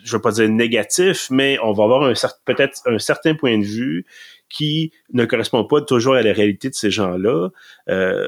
je 0.02 0.16
veux 0.16 0.22
pas 0.22 0.32
dire 0.32 0.48
négatif, 0.48 1.28
mais 1.30 1.58
on 1.62 1.72
va 1.72 1.84
avoir 1.84 2.02
un 2.04 2.14
peut-être 2.44 2.80
un 2.86 2.98
certain 2.98 3.34
point 3.34 3.58
de 3.58 3.64
vue 3.64 4.04
qui 4.48 4.92
ne 5.12 5.26
correspond 5.26 5.64
pas 5.64 5.82
toujours 5.82 6.14
à 6.14 6.22
la 6.22 6.32
réalité 6.32 6.70
de 6.70 6.74
ces 6.74 6.90
gens-là. 6.90 7.50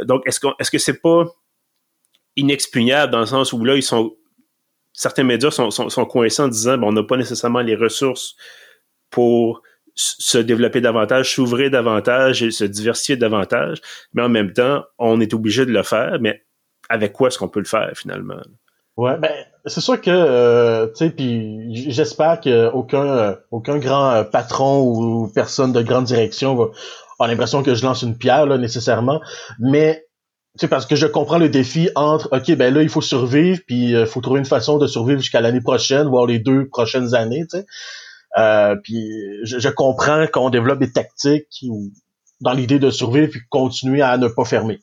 donc, 0.05 0.23
est-ce, 0.27 0.39
qu'on, 0.39 0.53
est-ce 0.61 0.71
que 0.71 0.79
c'est 0.79 1.01
pas 1.01 1.25
inexpugnable 2.37 3.13
dans 3.13 3.21
le 3.21 3.27
sens 3.27 3.53
où 3.53 3.65
là, 3.65 3.77
ils 3.77 3.83
sont 3.83 4.15
certains 5.01 5.25
médias 5.25 5.51
sont, 5.51 5.71
sont, 5.71 6.05
coincés 6.05 6.43
en 6.43 6.49
disant 6.49 6.77
bon, 6.77 6.89
on 6.89 6.93
n'a 6.93 7.03
pas 7.03 7.17
nécessairement 7.17 7.61
les 7.61 7.75
ressources 7.75 8.37
pour 9.09 9.63
se 9.95 10.37
développer 10.37 10.83
davantage, 10.83 11.35
s'ouvrir 11.35 11.71
davantage 11.71 12.43
et 12.43 12.51
se 12.51 12.65
diversifier 12.65 13.17
davantage, 13.17 13.81
mais 14.13 14.23
en 14.23 14.29
même 14.29 14.53
temps, 14.53 14.85
on 14.99 15.19
est 15.21 15.33
obligé 15.33 15.65
de 15.65 15.73
le 15.73 15.83
faire, 15.83 16.19
mais 16.21 16.43
avec 16.91 17.15
quoi 17.15 17.29
est-ce 17.29 17.39
qu'on 17.39 17.49
peut 17.49 17.61
le 17.61 17.67
faire 17.67 17.91
finalement? 17.95 18.41
Ouais, 18.99 19.17
ben 19.17 19.33
c'est 19.65 19.81
sûr 19.81 19.99
que 20.03 20.11
euh, 20.11 20.89
tu 20.89 21.07
sais, 21.07 21.11
puis 21.11 21.91
j'espère 21.91 22.39
qu'aucun 22.41 23.07
euh, 23.07 23.35
aucun 23.51 23.79
grand 23.79 24.11
euh, 24.11 24.25
patron 24.25 24.83
ou 24.83 25.33
personne 25.35 25.73
de 25.73 25.81
grande 25.81 26.05
direction 26.05 26.55
va 26.57 26.67
a 27.21 27.27
l'impression 27.27 27.63
que 27.63 27.75
je 27.75 27.85
lance 27.85 28.03
une 28.03 28.19
pierre 28.19 28.45
là 28.45 28.59
nécessairement, 28.59 29.23
mais 29.59 30.05
sais, 30.57 30.69
parce 30.69 30.87
que 30.87 30.97
je 30.97 31.07
comprends 31.07 31.39
le 31.39 31.49
défi 31.49 31.89
entre, 31.95 32.29
OK, 32.33 32.55
ben 32.57 32.75
là, 32.75 32.83
il 32.83 32.89
faut 32.89 33.01
survivre, 33.01 33.61
puis 33.67 33.91
il 33.91 33.97
euh, 33.97 34.07
faut 34.07 34.21
trouver 34.21 34.41
une 34.41 34.47
façon 34.47 34.79
de 34.79 34.87
survivre 34.87 35.21
jusqu'à 35.21 35.41
l'année 35.41 35.61
prochaine, 35.61 36.09
voire 36.09 36.27
les 36.27 36.39
deux 36.39 36.69
prochaines 36.69 37.15
années, 37.15 37.45
tu 37.51 37.59
sais. 37.59 37.67
Euh, 38.39 38.77
puis 38.77 39.11
je, 39.43 39.69
comprends 39.69 40.27
qu'on 40.29 40.51
développe 40.51 40.79
des 40.79 40.93
tactiques 40.93 41.65
dans 42.41 42.53
l'idée 42.53 42.79
de 42.79 42.91
survivre 42.91 43.29
puis 43.29 43.41
continuer 43.49 44.03
à 44.03 44.19
ne 44.19 44.29
pas 44.29 44.45
fermer. 44.45 44.79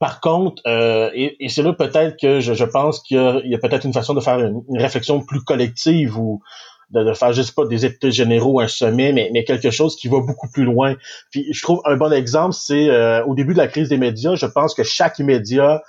Par 0.00 0.20
contre, 0.20 0.60
euh, 0.66 1.08
et, 1.14 1.48
c'est 1.48 1.62
là 1.62 1.72
peut-être 1.72 2.16
que 2.20 2.40
je, 2.40 2.64
pense 2.64 3.00
qu'il 3.00 3.16
y 3.44 3.54
a, 3.54 3.58
peut-être 3.58 3.86
une 3.86 3.92
façon 3.92 4.12
de 4.12 4.20
faire 4.20 4.40
une, 4.40 4.62
une 4.68 4.80
réflexion 4.80 5.20
plus 5.20 5.40
collective 5.44 6.18
ou 6.18 6.42
de, 6.90 7.12
faire, 7.14 7.32
je 7.32 7.42
sais 7.42 7.52
pas, 7.52 7.66
des 7.66 7.84
états 7.84 8.10
généraux, 8.10 8.60
un 8.60 8.68
sommet, 8.68 9.12
mais, 9.12 9.30
mais 9.32 9.44
quelque 9.44 9.70
chose 9.70 9.96
qui 9.96 10.08
va 10.08 10.20
beaucoup 10.20 10.48
plus 10.48 10.64
loin. 10.64 10.94
Puis 11.30 11.46
je 11.52 11.62
trouve 11.62 11.80
un 11.84 11.96
bon 11.96 12.12
exemple, 12.12 12.54
c'est 12.54 12.88
euh, 12.90 13.24
au 13.24 13.34
début 13.34 13.52
de 13.52 13.58
la 13.58 13.68
crise 13.68 13.88
des 13.88 13.98
médias, 13.98 14.34
je 14.34 14.46
pense 14.46 14.74
que 14.74 14.82
chaque 14.82 15.18
média 15.18 15.82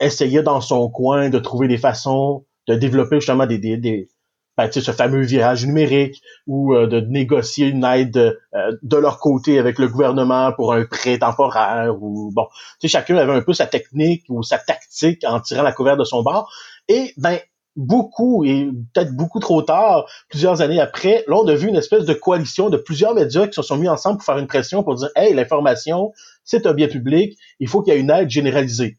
essayait 0.00 0.42
dans 0.42 0.60
son 0.60 0.88
coin 0.88 1.28
de 1.28 1.38
trouver 1.38 1.68
des 1.68 1.78
façons 1.78 2.44
de 2.68 2.74
développer 2.74 3.16
justement 3.16 3.46
des, 3.46 3.58
des, 3.58 3.76
des 3.78 4.08
ben, 4.58 4.70
ce 4.72 4.90
fameux 4.90 5.22
virage 5.22 5.64
numérique 5.64 6.20
ou 6.48 6.74
euh, 6.74 6.88
de 6.88 7.00
négocier 7.00 7.68
une 7.68 7.84
aide 7.84 8.16
euh, 8.16 8.76
de 8.82 8.96
leur 8.96 9.20
côté 9.20 9.58
avec 9.58 9.78
le 9.78 9.88
gouvernement 9.88 10.52
pour 10.52 10.72
un 10.72 10.84
prêt 10.84 11.18
temporaire 11.18 11.94
ou 12.00 12.30
bon, 12.34 12.46
tu 12.80 12.88
sais 12.88 12.88
chacun 12.88 13.16
avait 13.16 13.34
un 13.34 13.40
peu 13.40 13.54
sa 13.54 13.66
technique 13.66 14.24
ou 14.28 14.42
sa 14.42 14.58
tactique 14.58 15.22
en 15.24 15.40
tirant 15.40 15.62
la 15.62 15.72
couverture 15.72 16.00
de 16.00 16.04
son 16.04 16.22
bord 16.22 16.52
et 16.88 17.12
ben 17.16 17.38
beaucoup, 17.78 18.44
et 18.44 18.68
peut-être 18.92 19.14
beaucoup 19.14 19.38
trop 19.38 19.62
tard, 19.62 20.04
plusieurs 20.28 20.60
années 20.60 20.80
après, 20.80 21.24
là, 21.28 21.36
on 21.36 21.46
a 21.46 21.54
vu 21.54 21.68
une 21.68 21.76
espèce 21.76 22.04
de 22.04 22.12
coalition 22.12 22.70
de 22.70 22.76
plusieurs 22.76 23.14
médias 23.14 23.46
qui 23.46 23.54
se 23.54 23.62
sont 23.62 23.76
mis 23.76 23.88
ensemble 23.88 24.18
pour 24.18 24.26
faire 24.26 24.38
une 24.38 24.48
pression 24.48 24.82
pour 24.82 24.96
dire, 24.96 25.08
hey, 25.14 25.32
l'information, 25.32 26.12
c'est 26.42 26.66
un 26.66 26.74
bien 26.74 26.88
public, 26.88 27.38
il 27.60 27.68
faut 27.68 27.80
qu'il 27.80 27.94
y 27.94 27.96
ait 27.96 28.00
une 28.00 28.10
aide 28.10 28.28
généralisée. 28.28 28.98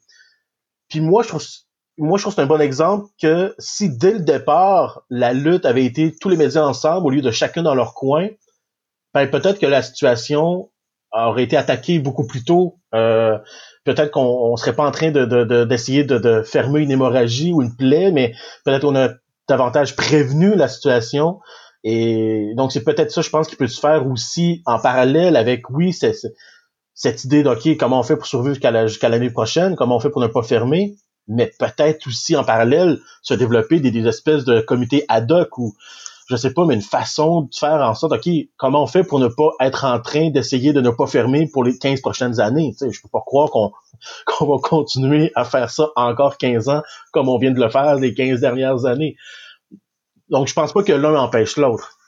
Puis 0.87 1.01
moi, 1.01 1.23
je 1.23 1.27
trouve, 1.27 1.43
moi, 1.97 2.17
je 2.17 2.23
trouve 2.23 2.33
que 2.33 2.37
c'est 2.37 2.43
un 2.43 2.47
bon 2.47 2.61
exemple 2.61 3.07
que 3.21 3.53
si 3.59 3.89
dès 3.89 4.13
le 4.13 4.21
départ, 4.21 5.01
la 5.09 5.33
lutte 5.33 5.65
avait 5.65 5.83
été 5.83 6.15
tous 6.15 6.29
les 6.29 6.37
médias 6.37 6.63
ensemble 6.63 7.05
au 7.05 7.09
lieu 7.09 7.21
de 7.21 7.31
chacun 7.31 7.63
dans 7.63 7.75
leur 7.75 7.93
coin, 7.93 8.29
ben, 9.13 9.29
peut-être 9.29 9.59
que 9.59 9.65
la 9.65 9.81
situation 9.81 10.71
aurait 11.11 11.43
été 11.43 11.57
attaquée 11.57 11.99
beaucoup 11.99 12.25
plus 12.25 12.45
tôt. 12.45 12.79
Euh, 12.95 13.37
peut-être 13.93 14.11
qu'on 14.11 14.55
serait 14.55 14.75
pas 14.75 14.85
en 14.85 14.91
train 14.91 15.11
de, 15.11 15.63
d'essayer 15.65 16.03
de, 16.03 16.17
de, 16.17 16.43
fermer 16.43 16.81
une 16.81 16.91
hémorragie 16.91 17.51
ou 17.53 17.61
une 17.61 17.75
plaie, 17.75 18.11
mais 18.11 18.33
peut-être 18.63 18.81
qu'on 18.81 18.95
a 18.95 19.09
davantage 19.47 19.95
prévenu 19.95 20.55
la 20.55 20.67
situation. 20.67 21.39
Et 21.83 22.53
donc, 22.55 22.71
c'est 22.71 22.83
peut-être 22.83 23.11
ça, 23.11 23.21
je 23.21 23.29
pense, 23.29 23.47
qui 23.47 23.55
peut 23.55 23.67
se 23.67 23.79
faire 23.79 24.05
aussi 24.07 24.61
en 24.65 24.79
parallèle 24.79 25.35
avec, 25.35 25.69
oui, 25.69 25.91
cette 25.91 27.23
idée 27.23 27.41
d'OK, 27.41 27.77
comment 27.79 27.99
on 27.99 28.03
fait 28.03 28.17
pour 28.17 28.27
survivre 28.27 28.53
jusqu'à, 28.53 28.85
jusqu'à 28.85 29.09
l'année 29.09 29.31
prochaine, 29.31 29.75
comment 29.75 29.95
on 29.95 29.99
fait 29.99 30.11
pour 30.11 30.21
ne 30.21 30.27
pas 30.27 30.43
fermer, 30.43 30.95
mais 31.27 31.51
peut-être 31.57 32.05
aussi 32.05 32.35
en 32.35 32.43
parallèle 32.43 32.99
se 33.23 33.33
développer 33.33 33.79
des, 33.79 33.91
des 33.91 34.07
espèces 34.07 34.45
de 34.45 34.61
comités 34.61 35.05
ad 35.07 35.31
hoc 35.31 35.57
où 35.57 35.73
je 36.29 36.35
sais 36.35 36.53
pas, 36.53 36.63
mais 36.65 36.75
une 36.75 36.81
façon 36.81 37.41
de 37.41 37.55
faire 37.55 37.81
en 37.81 37.95
sorte, 37.95 38.13
OK, 38.13 38.29
comment 38.57 38.83
on 38.83 38.87
fait 38.87 39.03
pour 39.03 39.19
ne 39.19 39.27
pas 39.27 39.49
être 39.59 39.83
en 39.83 39.99
train 39.99 40.29
d'essayer 40.29 40.73
de 40.73 40.81
ne 40.81 40.91
pas 40.91 41.07
fermer 41.07 41.49
pour 41.51 41.63
les 41.63 41.77
15 41.77 42.01
prochaines 42.01 42.39
années? 42.39 42.71
Tu 42.73 42.85
sais, 42.85 42.91
je 42.91 43.01
peux 43.01 43.09
pas 43.11 43.23
croire 43.25 43.49
qu'on 43.49 43.71
va 44.45 44.57
continuer 44.61 45.31
à 45.35 45.43
faire 45.43 45.71
ça 45.71 45.89
encore 45.95 46.37
15 46.37 46.69
ans 46.69 46.83
comme 47.11 47.29
on 47.29 47.39
vient 47.39 47.51
de 47.51 47.59
le 47.59 47.69
faire 47.69 47.95
les 47.95 48.13
15 48.13 48.41
dernières 48.41 48.85
années. 48.85 49.15
Donc, 50.29 50.47
je 50.47 50.53
pense 50.53 50.71
pas 50.71 50.83
que 50.83 50.93
l'un 50.93 51.15
empêche 51.15 51.57
l'autre. 51.57 51.98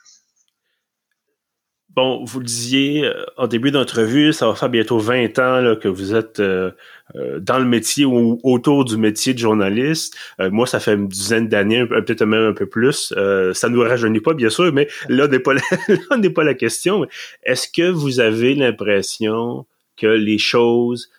Bon, 1.94 2.24
vous 2.24 2.38
le 2.38 2.46
disiez 2.46 3.04
euh, 3.04 3.24
en 3.36 3.46
début 3.46 3.70
d'entrevue, 3.70 4.32
ça 4.32 4.46
va 4.48 4.54
faire 4.54 4.70
bientôt 4.70 4.98
20 4.98 5.38
ans 5.38 5.60
là, 5.60 5.76
que 5.76 5.88
vous 5.88 6.14
êtes 6.14 6.40
euh, 6.40 6.70
euh, 7.16 7.38
dans 7.38 7.58
le 7.58 7.66
métier 7.66 8.06
ou 8.06 8.40
autour 8.44 8.86
du 8.86 8.96
métier 8.96 9.34
de 9.34 9.38
journaliste. 9.38 10.16
moi, 10.38 10.66
ça 10.66 10.80
fait 10.80 10.94
une 10.94 11.08
dizaine 11.08 11.48
d'années, 11.48 11.84
peut-être 11.84 12.24
même 12.24 12.48
un 12.48 12.54
peu 12.54 12.66
plus. 12.66 13.12
ça 13.52 13.68
ne 13.68 13.74
nous 13.74 13.82
rajeunit 13.82 14.20
pas, 14.20 14.32
bien 14.32 14.48
sûr, 14.48 14.72
mais 14.72 14.88
là 15.08 15.28
n'est 15.28 15.38
pas 15.38 15.52
là 16.10 16.16
n'est 16.16 16.30
pas 16.30 16.44
la 16.44 16.54
question. 16.54 17.06
Est-ce 17.42 17.68
que 17.68 17.90
vous 17.90 18.20
avez 18.20 18.54
l'impression 18.54 19.66
que 19.98 20.06
les 20.06 20.38
choses 20.38 21.10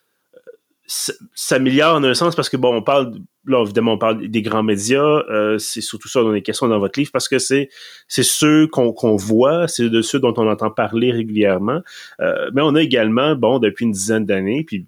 s'améliore 0.85 1.95
en 1.95 2.03
un 2.03 2.13
sens 2.13 2.35
parce 2.35 2.49
que 2.49 2.57
bon 2.57 2.75
on 2.75 2.81
parle 2.81 3.13
là 3.45 3.61
évidemment 3.63 3.93
on 3.93 3.97
parle 3.97 4.27
des 4.27 4.41
grands 4.41 4.63
médias 4.63 5.23
euh, 5.29 5.57
c'est 5.57 5.81
surtout 5.81 6.09
ça 6.09 6.21
dans 6.21 6.31
les 6.31 6.41
questions 6.41 6.67
dans 6.67 6.79
votre 6.79 6.99
livre 6.99 7.11
parce 7.13 7.29
que 7.29 7.39
c'est 7.39 7.69
c'est 8.07 8.23
ceux 8.23 8.67
qu'on 8.67 9.15
voit 9.15 9.67
c'est 9.69 9.89
de 9.89 10.01
ceux 10.01 10.19
dont 10.19 10.33
on 10.35 10.49
entend 10.49 10.71
parler 10.71 11.11
régulièrement 11.11 11.81
euh, 12.19 12.51
mais 12.53 12.61
on 12.61 12.75
a 12.75 12.81
également 12.81 13.35
bon 13.35 13.59
depuis 13.59 13.85
une 13.85 13.91
dizaine 13.91 14.25
d'années 14.25 14.63
puis 14.65 14.85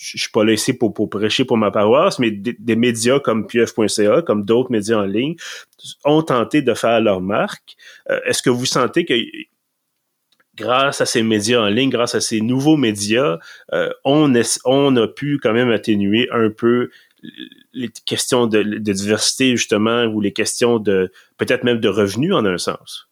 je 0.00 0.16
suis 0.16 0.30
pas 0.30 0.44
là 0.44 0.52
ici 0.52 0.72
pour, 0.72 0.94
pour 0.94 1.10
prêcher 1.10 1.44
pour 1.44 1.56
ma 1.56 1.70
paroisse, 1.70 2.18
mais 2.18 2.30
des, 2.30 2.76
médias 2.76 3.18
comme 3.18 3.46
pieuf.ca, 3.46 4.22
comme 4.22 4.44
d'autres 4.44 4.70
médias 4.70 4.98
en 4.98 5.06
ligne, 5.06 5.34
ont 6.04 6.22
tenté 6.22 6.62
de 6.62 6.72
faire 6.74 7.00
leur 7.00 7.20
marque. 7.20 7.76
Euh, 8.08 8.20
est-ce 8.24 8.42
que 8.42 8.50
vous 8.50 8.66
sentez 8.66 9.04
que 9.04 9.14
grâce 10.58 11.00
à 11.00 11.06
ces 11.06 11.22
médias 11.22 11.60
en 11.60 11.68
ligne, 11.68 11.90
grâce 11.90 12.14
à 12.14 12.20
ces 12.20 12.40
nouveaux 12.40 12.76
médias, 12.76 13.38
euh, 13.72 13.90
on, 14.04 14.32
on 14.64 14.96
a 14.96 15.08
pu 15.08 15.38
quand 15.42 15.52
même 15.52 15.70
atténuer 15.70 16.28
un 16.32 16.50
peu 16.50 16.90
les 17.72 17.88
questions 17.88 18.46
de, 18.46 18.62
de, 18.62 18.92
diversité 18.92 19.56
justement 19.56 20.04
ou 20.04 20.20
les 20.20 20.32
questions 20.32 20.78
de 20.78 21.12
peut-être 21.36 21.64
même 21.64 21.80
de 21.80 21.88
revenus 21.88 22.34
en 22.34 22.44
un 22.44 22.58
sens. 22.58 23.08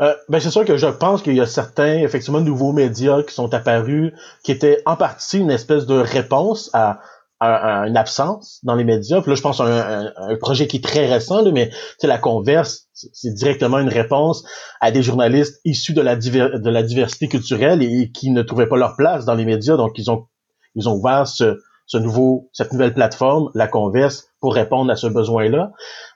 Euh, 0.00 0.14
ben 0.28 0.40
c'est 0.40 0.50
sûr 0.50 0.64
que 0.64 0.76
je 0.76 0.88
pense 0.88 1.22
qu'il 1.22 1.34
y 1.34 1.40
a 1.40 1.46
certains 1.46 1.98
effectivement 1.98 2.40
nouveaux 2.40 2.72
médias 2.72 3.22
qui 3.22 3.32
sont 3.32 3.54
apparus 3.54 4.12
qui 4.42 4.50
étaient 4.50 4.82
en 4.86 4.96
partie 4.96 5.38
une 5.38 5.52
espèce 5.52 5.86
de 5.86 5.94
réponse 5.94 6.68
à, 6.72 7.00
à, 7.40 7.86
une 7.86 7.96
absence 7.96 8.60
dans 8.62 8.74
les 8.74 8.84
médias. 8.84 9.22
Là, 9.26 9.34
je 9.34 9.40
pense 9.40 9.60
à 9.60 9.64
un, 9.64 10.12
un, 10.16 10.36
projet 10.36 10.66
qui 10.66 10.78
est 10.78 10.84
très 10.84 11.06
récent, 11.06 11.42
là, 11.42 11.50
mais 11.52 11.70
la 12.02 12.18
Converse, 12.18 12.88
c'est 12.92 13.34
directement 13.34 13.78
une 13.78 13.88
réponse 13.88 14.44
à 14.80 14.90
des 14.90 15.02
journalistes 15.02 15.60
issus 15.64 15.94
de 15.94 16.00
la, 16.00 16.16
de 16.16 16.70
la 16.70 16.82
diversité 16.82 17.28
culturelle 17.28 17.82
et, 17.82 18.10
qui 18.12 18.30
ne 18.30 18.42
trouvaient 18.42 18.68
pas 18.68 18.76
leur 18.76 18.96
place 18.96 19.24
dans 19.24 19.34
les 19.34 19.44
médias. 19.44 19.76
Donc, 19.76 19.98
ils 19.98 20.10
ont, 20.10 20.26
ils 20.74 20.88
ont 20.88 20.94
ouvert 20.94 21.26
ce, 21.26 21.58
ce 21.86 21.98
nouveau, 21.98 22.48
cette 22.52 22.72
nouvelle 22.72 22.94
plateforme, 22.94 23.50
la 23.54 23.68
Converse, 23.68 24.28
pour 24.40 24.54
répondre 24.54 24.90
à 24.90 24.96
ce 24.96 25.06
besoin-là. 25.06 25.72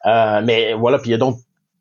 Euh, 0.07 0.41
mais 0.45 0.75
voilà, 0.75 0.99
puis 0.99 1.11
il 1.11 1.13
y 1.13 1.17
a 1.17 1.19
donc 1.19 1.39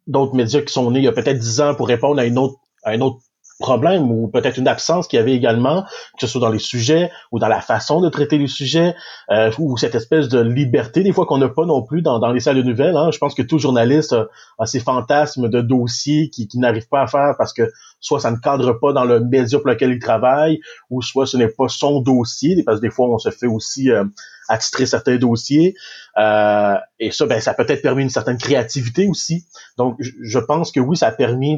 d'autres 0.07 0.35
médias 0.35 0.61
qui 0.61 0.73
sont 0.73 0.89
nés 0.91 0.99
il 0.99 1.05
y 1.05 1.09
a 1.09 1.11
peut-être 1.11 1.37
dix 1.37 1.59
ans 1.59 1.75
pour 1.75 1.87
répondre 1.87 2.19
à 2.19 2.25
une 2.25 2.37
autre 2.37 2.55
à 2.83 2.95
une 2.95 3.03
autre 3.03 3.19
problème 3.59 4.11
ou 4.11 4.27
peut-être 4.27 4.57
une 4.57 4.67
absence 4.67 5.07
qu'il 5.07 5.17
y 5.17 5.21
avait 5.21 5.33
également, 5.33 5.83
que 5.83 6.21
ce 6.21 6.27
soit 6.27 6.41
dans 6.41 6.51
les 6.51 6.59
sujets 6.59 7.11
ou 7.31 7.39
dans 7.39 7.47
la 7.47 7.61
façon 7.61 8.01
de 8.01 8.09
traiter 8.09 8.37
les 8.37 8.47
sujets, 8.47 8.95
euh, 9.31 9.51
ou 9.59 9.77
cette 9.77 9.95
espèce 9.95 10.29
de 10.29 10.39
liberté 10.39 11.03
des 11.03 11.11
fois 11.11 11.25
qu'on 11.25 11.37
n'a 11.37 11.49
pas 11.49 11.65
non 11.65 11.81
plus 11.81 12.01
dans, 12.01 12.19
dans 12.19 12.31
les 12.31 12.39
salles 12.39 12.57
de 12.57 12.61
nouvelles. 12.61 12.95
Hein. 12.95 13.09
Je 13.11 13.17
pense 13.17 13.33
que 13.33 13.41
tout 13.41 13.59
journaliste 13.59 14.13
a, 14.13 14.27
a 14.59 14.65
ses 14.65 14.79
fantasmes 14.79 15.49
de 15.49 15.61
dossiers 15.61 16.29
qui, 16.29 16.47
qui 16.47 16.59
n'arrive 16.59 16.87
pas 16.87 17.01
à 17.01 17.07
faire 17.07 17.35
parce 17.37 17.53
que 17.53 17.71
soit 17.99 18.19
ça 18.19 18.31
ne 18.31 18.37
cadre 18.37 18.73
pas 18.73 18.93
dans 18.93 19.05
le 19.05 19.19
média 19.19 19.57
pour 19.59 19.69
lequel 19.69 19.91
il 19.91 19.99
travaille, 19.99 20.59
ou 20.89 21.01
soit 21.01 21.25
ce 21.25 21.37
n'est 21.37 21.47
pas 21.47 21.67
son 21.67 22.01
dossier, 22.01 22.63
parce 22.63 22.79
que 22.79 22.85
des 22.85 22.91
fois 22.91 23.09
on 23.09 23.17
se 23.17 23.29
fait 23.29 23.47
aussi 23.47 23.89
euh, 23.89 24.03
attitrer 24.47 24.85
certains 24.85 25.17
dossiers. 25.17 25.75
Euh, 26.17 26.75
et 26.99 27.11
ça, 27.11 27.25
ben, 27.25 27.39
ça 27.39 27.51
a 27.51 27.53
peut-être 27.53 27.81
permis 27.81 28.03
une 28.03 28.09
certaine 28.09 28.37
créativité 28.37 29.07
aussi. 29.07 29.45
Donc, 29.77 29.97
je 29.99 30.39
pense 30.39 30.71
que 30.71 30.79
oui, 30.79 30.97
ça 30.97 31.07
a 31.07 31.11
permis 31.11 31.57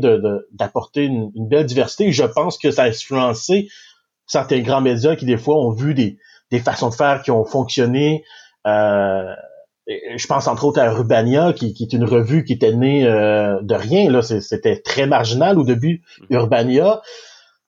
d'apporter 0.52 1.08
de, 1.08 1.14
une, 1.14 1.32
une, 1.36 1.48
belle 1.48 1.66
diversité. 1.66 2.12
je 2.12 2.24
pense 2.24 2.58
que 2.58 2.72
ça 2.72 2.84
a 2.84 2.88
influencé 2.88 3.70
certains 4.26 4.60
grands 4.62 4.82
médias 4.82 5.16
qui, 5.16 5.26
des 5.26 5.38
fois, 5.38 5.58
ont 5.58 5.72
vu 5.72 5.94
des, 5.94 6.18
des 6.52 6.60
façons 6.60 6.90
de 6.90 6.96
faire 6.96 7.22
qui 7.22 7.32
ont 7.32 7.46
fonctionné. 7.46 8.24
Euh, 8.68 9.34
je 9.88 10.28
pense 10.28 10.48
entre 10.48 10.66
autres 10.66 10.80
à 10.80 10.86
Urbania, 10.86 11.54
qui, 11.54 11.74
qui 11.74 11.84
est 11.84 11.94
une 11.94 12.04
revue 12.04 12.44
qui 12.44 12.54
était 12.54 12.74
née 12.74 13.06
euh, 13.06 13.60
de 13.62 13.74
rien. 13.74 14.10
Là, 14.12 14.22
c'était 14.22 14.78
très 14.78 15.08
marginal 15.08 15.58
au 15.58 15.64
début, 15.64 16.04
mm-hmm. 16.04 16.36
Urbania. 16.36 17.02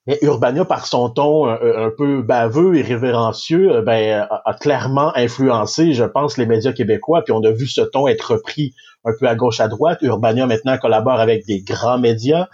Mais 0.08 0.17
Urbania, 0.24 0.65
par 0.65 0.88
son 0.88 1.10
ton 1.12 1.48
un, 1.48 1.91
peu 1.96 2.24
baveux 2.24 2.75
et 2.75 2.81
révérencieux, 2.81 3.75
euh, 3.75 3.81
ben, 3.84 4.27
a, 4.29 4.53
clairement 4.55 5.15
influencé, 5.15 5.93
je 5.93 6.03
pense, 6.03 6.38
les 6.38 6.48
médias 6.48 6.74
québécois. 6.74 7.22
Puis 7.24 7.34
on 7.34 7.43
a 7.43 7.51
vu 7.51 7.67
ce 7.67 7.81
ton 7.81 8.08
être 8.08 8.34
repris 8.34 8.74
un 9.05 9.12
peu 9.20 9.27
à 9.27 9.36
gauche, 9.36 9.60
à 9.60 9.67
droite. 9.67 10.00
Urbania 10.01 10.48
maintenant 10.48 10.77
collabore 10.77 11.20
avec 11.20 11.46
des 11.46 11.62
grands 11.62 12.00
médias 12.00 12.48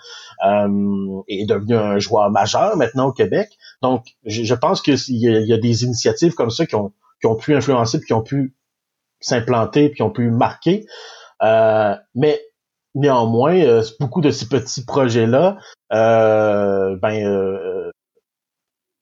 euh, 0.46 1.22
et 1.28 1.44
est 1.44 1.46
devenu 1.46 1.76
un 1.76 2.00
joueur 2.00 2.30
majeur 2.32 2.76
maintenant 2.76 3.08
au 3.08 3.14
Québec. 3.14 3.50
Donc, 3.82 4.06
je, 4.26 4.54
pense 4.54 4.82
qu'il 4.82 4.98
y, 5.10 5.28
a, 5.28 5.40
y 5.40 5.54
a 5.54 5.58
des 5.58 5.84
initiatives 5.84 6.34
comme 6.34 6.50
ça 6.50 6.66
qui 6.66 6.76
ont, 6.76 6.92
pu 7.40 7.56
influencer, 7.56 8.00
puis 8.00 8.08
qui 8.08 8.14
ont 8.14 8.24
pu 8.24 8.56
s'implanter, 9.20 9.90
puis 9.90 9.98
qui 9.98 10.02
ont 10.04 10.12
pu 10.12 10.30
marquer. 10.30 10.86
Euh, 11.44 11.96
mais 12.16 12.42
néanmoins, 12.98 13.56
euh, 13.56 13.84
beaucoup 14.00 14.22
de 14.22 14.32
ces 14.32 14.48
petits 14.48 14.84
projets-là, 14.84 15.58
euh, 15.94 16.98
ben, 17.02 17.26
euh, 17.26 17.92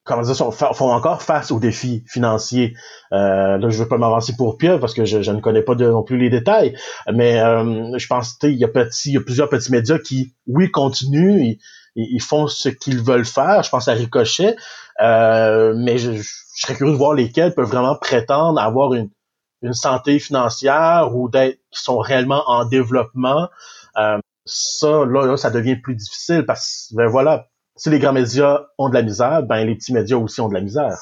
comment 0.04 0.22
dire, 0.22 0.36
font 0.36 0.92
encore 0.92 1.22
face 1.24 1.52
aux 1.52 1.60
défis 1.60 2.04
financiers. 2.08 2.76
Euh, 3.14 3.58
là, 3.58 3.70
je 3.70 3.82
veux 3.82 3.88
pas 3.88 3.98
m'avancer 3.98 4.36
pour 4.38 4.58
pire 4.58 4.80
parce 4.80 4.94
que 4.94 5.06
je, 5.06 5.32
ne 5.32 5.40
connais 5.40 5.64
pas 5.64 5.76
non 5.76 6.04
plus 6.04 6.18
les 6.18 6.30
détails, 6.30 6.78
mais 7.12 7.38
je 7.38 8.08
pense 8.08 8.38
il 8.44 8.52
y 8.52 8.66
a 8.66 8.68
petit, 8.68 9.14
y 9.14 9.18
a 9.18 9.22
plusieurs 9.22 9.50
petits 9.50 9.72
médias 9.72 9.98
qui, 9.98 10.34
oui, 10.48 10.70
continuent, 10.70 11.42
ils, 11.42 11.60
ils 11.96 12.22
font 12.22 12.48
ce 12.48 12.70
qu'ils 12.70 13.02
veulent 13.02 13.26
faire. 13.26 13.64
Je 13.64 13.70
pense 13.70 13.88
à 13.88 13.94
Ricochet, 13.94 14.56
mais 15.00 15.98
je, 15.98 16.14
je, 16.14 16.30
serais 16.58 16.76
curieux 16.76 16.94
de 16.94 16.98
voir 16.98 17.14
lesquels 17.14 17.54
peuvent 17.54 17.68
vraiment 17.68 17.96
prétendre 17.96 18.60
avoir 18.60 18.94
une 18.94 19.10
une 19.66 19.74
santé 19.74 20.20
financière 20.20 21.16
ou 21.16 21.30
d'être 21.30 21.60
qui 21.72 21.82
sont 21.82 21.98
réellement 21.98 22.44
en 22.48 22.66
développement, 22.66 23.50
euh, 23.98 24.18
ça 24.46 25.06
là, 25.06 25.38
ça 25.38 25.50
devient 25.50 25.76
plus 25.76 25.96
difficile 25.96 26.46
parce 26.46 26.90
que 26.90 26.96
ben 26.98 27.08
voilà, 27.08 27.48
si 27.76 27.90
les 27.90 28.00
grands 28.00 28.14
médias 28.14 28.66
ont 28.78 28.90
de 28.90 28.94
la 28.94 29.02
misère, 29.02 29.44
ben 29.44 29.66
les 29.66 29.76
petits 29.76 29.94
médias 29.94 30.18
aussi 30.18 30.42
ont 30.42 30.50
de 30.50 30.54
la 30.54 30.62
misère. 30.62 30.98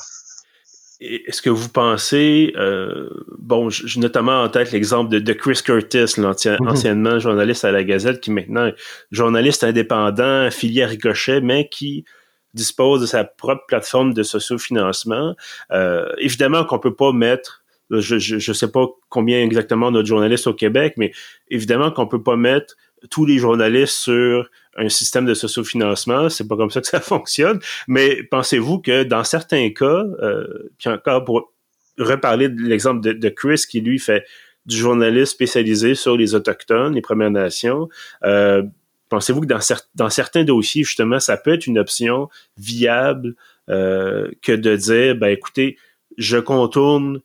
Est-ce 1.00 1.42
que 1.42 1.50
vous 1.50 1.68
pensez, 1.68 2.54
euh, 2.56 3.10
bon, 3.38 3.70
j'ai 3.70 4.00
notamment 4.00 4.42
en 4.42 4.48
tête 4.48 4.72
l'exemple 4.72 5.12
de, 5.12 5.20
de, 5.20 5.34
Chris 5.34 5.60
Curtis, 5.64 5.98
mm-hmm. 5.98 6.70
anciennement 6.70 7.20
journaliste 7.20 7.66
à 7.66 7.72
la 7.72 7.84
Gazette, 7.84 8.22
qui 8.22 8.32
maintenant 8.32 8.68
est 8.68 8.76
journaliste 9.12 9.66
indépendant, 9.66 10.46
affilié 10.46 10.84
à 10.84 10.88
Ricochet, 10.88 11.42
mais 11.42 11.68
qui 11.68 12.06
dispose 12.54 13.02
de 13.02 13.06
sa 13.06 13.26
propre 13.26 13.66
plateforme 13.68 14.14
de 14.14 14.24
sociofinancement. 14.24 15.36
Euh, 15.72 16.08
évidemment 16.20 16.64
qu'on 16.64 16.80
peut 16.80 16.96
pas 16.96 17.12
mettre 17.12 17.63
je 17.90 18.36
ne 18.36 18.54
sais 18.54 18.72
pas 18.72 18.88
combien 19.10 19.42
exactement 19.42 19.92
notre 19.92 20.08
journaliste 20.08 20.48
au 20.48 20.54
Québec, 20.54 20.96
mais 20.98 21.12
évidemment 21.50 21.92
qu'on 21.92 22.08
peut 22.08 22.24
pas 22.24 22.36
mettre 22.36 22.76
tous 23.10 23.26
les 23.26 23.38
journalistes 23.38 23.96
sur 23.96 24.50
un 24.78 24.90
système 24.90 25.26
de 25.26 25.34
sociofinancement, 25.34 26.30
c'est 26.30 26.48
pas 26.48 26.56
comme 26.56 26.72
ça 26.72 26.82
que 26.82 26.88
ça 26.88 27.00
fonctionne. 27.02 27.60
Mais 27.88 28.24
pensez-vous 28.24 28.80
que 28.80 29.04
dans 29.04 29.24
certains 29.24 29.70
cas, 29.72 30.06
euh, 30.22 30.72
puis 30.78 30.90
encore 30.90 31.24
pour 31.26 31.54
reparler 31.98 32.50
de 32.50 32.62
l'exemple 32.62 33.02
de, 33.02 33.30
Chris 33.30 33.66
qui 33.70 33.82
lui 33.82 34.00
fait 34.00 34.26
du 34.66 34.78
journalisme 34.78 35.26
spécialisé 35.26 35.94
sur 35.94 36.18
les 36.18 36.34
autochtones, 36.34 36.96
les 36.96 37.02
Premières 37.02 37.30
Nations, 37.30 37.90
euh, 38.24 38.64
pensez-vous 39.10 39.42
que 39.42 39.46
dans, 39.46 39.60
dans 39.94 40.10
certains 40.10 40.44
dossiers 40.44 40.84
justement, 40.84 41.20
ça 41.20 41.38
peut 41.38 41.54
être 41.54 41.68
une 41.68 41.78
option 41.78 42.30
viable 42.58 43.36
euh, 43.70 44.32
que 44.42 44.54
de 44.54 44.76
dire, 44.76 45.16
ben 45.16 45.28
écoutez, 45.28 45.78
je 46.18 46.38
contourne 46.38 47.22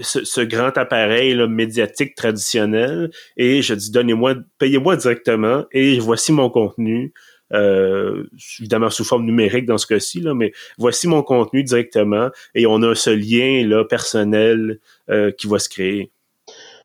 ce, 0.00 0.40
grand 0.40 0.76
appareil 0.76 1.36
médiatique 1.48 2.14
traditionnel 2.14 3.10
et 3.36 3.62
je 3.62 3.74
dis 3.74 3.90
donnez-moi, 3.90 4.34
payez-moi 4.58 4.96
directement 4.96 5.64
et 5.72 5.98
voici 5.98 6.32
mon 6.32 6.50
contenu. 6.50 7.12
Euh, 7.54 8.24
évidemment 8.60 8.88
sous 8.88 9.04
forme 9.04 9.26
numérique 9.26 9.66
dans 9.66 9.76
ce 9.76 9.86
cas-ci, 9.86 10.20
là, 10.22 10.32
mais 10.32 10.52
voici 10.78 11.06
mon 11.06 11.22
contenu 11.22 11.62
directement 11.62 12.30
et 12.54 12.66
on 12.66 12.82
a 12.82 12.94
ce 12.94 13.10
lien 13.10 13.68
là 13.68 13.84
personnel 13.84 14.78
euh, 15.10 15.30
qui 15.32 15.48
va 15.48 15.58
se 15.58 15.68
créer. 15.68 16.12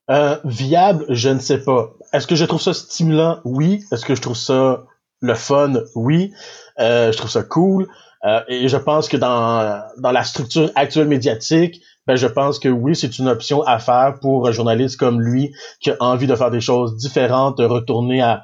Euh, 0.10 0.36
viable, 0.44 1.06
je 1.10 1.30
ne 1.30 1.40
sais 1.40 1.64
pas. 1.64 1.94
Est-ce 2.12 2.28
que 2.28 2.36
je 2.36 2.44
trouve 2.44 2.62
ça 2.62 2.74
stimulant? 2.74 3.40
Oui. 3.46 3.86
Est-ce 3.94 4.06
que 4.06 4.16
je 4.16 4.22
trouve 4.22 4.36
ça 4.36 4.86
le 5.22 5.36
fun? 5.36 5.74
Oui. 5.96 6.34
je 6.78 7.16
trouve 7.16 7.32
ça 7.32 7.44
cool. 7.44 7.88
Et 8.48 8.68
je 8.68 8.78
pense 8.78 9.08
que 9.08 9.18
dans, 9.18 9.84
dans 9.98 10.12
la 10.12 10.24
structure 10.24 10.72
actuelle 10.76 11.08
médiatique, 11.08 11.82
ben 12.08 12.16
je 12.16 12.28
pense 12.28 12.58
que 12.58 12.70
oui, 12.70 12.96
c'est 12.96 13.20
une 13.20 13.28
option 13.28 13.62
à 13.64 13.80
faire 13.80 14.16
pour 14.22 14.48
un 14.48 14.52
journaliste 14.52 14.98
comme 14.98 15.22
lui 15.22 15.54
qui 15.82 15.92
a 15.92 15.98
envie 16.00 16.28
de 16.28 16.36
faire 16.36 16.52
des 16.52 16.62
choses 16.62 16.96
différentes, 16.96 17.58
de 17.58 17.66
retourner 17.66 18.22
à 18.22 18.44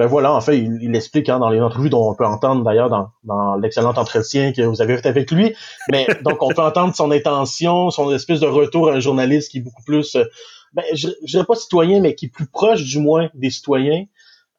ben 0.00 0.06
voilà, 0.06 0.32
en 0.32 0.40
fait, 0.40 0.56
il, 0.58 0.96
explique 0.96 1.28
hein, 1.28 1.38
dans 1.40 1.50
les 1.50 1.60
entrevues 1.60 1.90
dont 1.90 2.08
on 2.08 2.14
peut 2.14 2.24
entendre 2.24 2.64
d'ailleurs 2.64 2.88
dans, 2.88 3.10
dans 3.22 3.56
l'excellent 3.56 3.92
entretien 3.94 4.50
que 4.54 4.62
vous 4.62 4.80
avez 4.80 4.96
fait 4.96 5.06
avec 5.06 5.30
lui. 5.30 5.54
Mais 5.92 6.06
donc 6.24 6.42
on 6.42 6.48
peut 6.48 6.62
entendre 6.62 6.94
son 6.94 7.10
intention, 7.10 7.90
son 7.90 8.10
espèce 8.10 8.40
de 8.40 8.46
retour 8.46 8.88
à 8.88 8.94
un 8.94 9.00
journaliste 9.00 9.50
qui 9.50 9.58
est 9.58 9.60
beaucoup 9.60 9.82
plus, 9.82 10.16
euh, 10.16 10.24
ben, 10.72 10.84
je, 10.94 11.08
je 11.26 11.32
dirais 11.32 11.44
pas 11.44 11.54
citoyen, 11.54 12.00
mais 12.00 12.14
qui 12.14 12.26
est 12.26 12.28
plus 12.30 12.46
proche 12.46 12.82
du 12.82 12.98
moins 12.98 13.28
des 13.34 13.50
citoyens, 13.50 14.06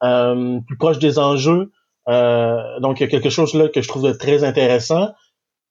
euh, 0.04 0.60
plus 0.64 0.76
proche 0.76 1.00
des 1.00 1.18
enjeux. 1.18 1.72
Euh, 2.08 2.80
donc 2.80 3.00
il 3.00 3.04
y 3.04 3.06
a 3.06 3.08
quelque 3.08 3.30
chose 3.30 3.54
là 3.54 3.68
que 3.68 3.80
je 3.80 3.88
trouve 3.88 4.16
très 4.16 4.44
intéressant. 4.44 5.08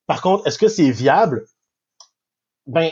Par 0.08 0.22
contre, 0.22 0.48
est-ce 0.48 0.58
que 0.58 0.68
c'est 0.68 0.92
viable? 0.92 1.46
Ben, 2.68 2.92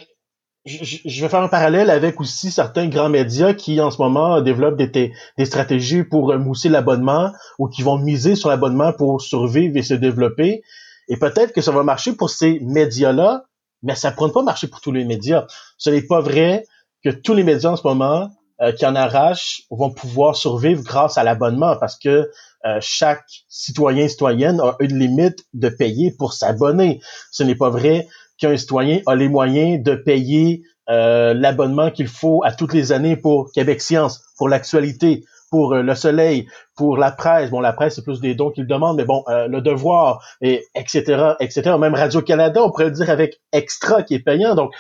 je 0.65 1.21
vais 1.21 1.29
faire 1.29 1.41
un 1.41 1.47
parallèle 1.47 1.89
avec 1.89 2.19
aussi 2.19 2.51
certains 2.51 2.87
grands 2.87 3.09
médias 3.09 3.53
qui 3.53 3.79
en 3.81 3.91
ce 3.91 4.01
moment 4.01 4.41
développent 4.41 4.77
des, 4.77 5.13
des 5.37 5.45
stratégies 5.45 6.03
pour 6.03 6.35
mousser 6.37 6.69
l'abonnement 6.69 7.31
ou 7.57 7.67
qui 7.67 7.81
vont 7.81 7.97
miser 7.97 8.35
sur 8.35 8.49
l'abonnement 8.49 8.93
pour 8.93 9.21
survivre 9.21 9.75
et 9.77 9.81
se 9.81 9.93
développer. 9.93 10.61
Et 11.07 11.17
peut-être 11.17 11.53
que 11.53 11.61
ça 11.61 11.71
va 11.71 11.83
marcher 11.83 12.13
pour 12.13 12.29
ces 12.29 12.59
médias-là, 12.59 13.45
mais 13.81 13.95
ça 13.95 14.11
ne 14.11 14.15
pourra 14.15 14.31
pas 14.31 14.43
marcher 14.43 14.67
pour 14.67 14.81
tous 14.81 14.91
les 14.91 15.05
médias. 15.05 15.47
Ce 15.77 15.89
n'est 15.89 16.03
pas 16.03 16.19
vrai 16.19 16.65
que 17.03 17.09
tous 17.09 17.33
les 17.33 17.43
médias 17.43 17.71
en 17.71 17.75
ce 17.75 17.87
moment 17.87 18.29
euh, 18.61 18.71
qui 18.73 18.85
en 18.85 18.95
arrachent 18.95 19.63
vont 19.71 19.89
pouvoir 19.89 20.35
survivre 20.35 20.83
grâce 20.83 21.17
à 21.17 21.23
l'abonnement 21.23 21.77
parce 21.77 21.97
que 21.97 22.29
euh, 22.65 22.77
chaque 22.81 23.25
citoyen 23.47 24.07
citoyenne 24.07 24.59
a 24.59 24.75
une 24.79 24.97
limite 24.97 25.45
de 25.53 25.69
payer 25.69 26.13
pour 26.17 26.33
s'abonner. 26.33 26.99
Ce 27.31 27.43
n'est 27.43 27.55
pas 27.55 27.69
vrai 27.69 28.07
qu'un 28.37 28.57
citoyen 28.57 29.01
a 29.05 29.15
les 29.15 29.29
moyens 29.29 29.83
de 29.83 29.95
payer 29.95 30.63
euh, 30.89 31.33
l'abonnement 31.35 31.91
qu'il 31.91 32.07
faut 32.07 32.41
à 32.43 32.51
toutes 32.51 32.73
les 32.73 32.91
années 32.91 33.15
pour 33.15 33.51
Québec 33.51 33.79
Science, 33.81 34.23
pour 34.37 34.49
l'actualité, 34.49 35.23
pour 35.51 35.73
euh, 35.73 35.83
le 35.83 35.93
Soleil, 35.93 36.47
pour 36.75 36.97
la 36.97 37.11
presse. 37.11 37.51
Bon, 37.51 37.59
la 37.59 37.73
presse, 37.73 37.95
c'est 37.95 38.03
plus 38.03 38.21
des 38.21 38.33
dons 38.33 38.49
qu'il 38.49 38.65
demande, 38.65 38.97
mais 38.97 39.05
bon, 39.05 39.23
euh, 39.27 39.47
le 39.47 39.61
devoir, 39.61 40.25
et 40.41 40.65
etc., 40.73 41.33
etc. 41.39 41.75
Même 41.79 41.93
Radio-Canada, 41.93 42.63
on 42.63 42.71
pourrait 42.71 42.85
le 42.85 42.91
dire 42.91 43.09
avec 43.09 43.39
Extra 43.51 44.01
qui 44.01 44.15
est 44.15 44.19
payant. 44.19 44.55
Donc, 44.55 44.71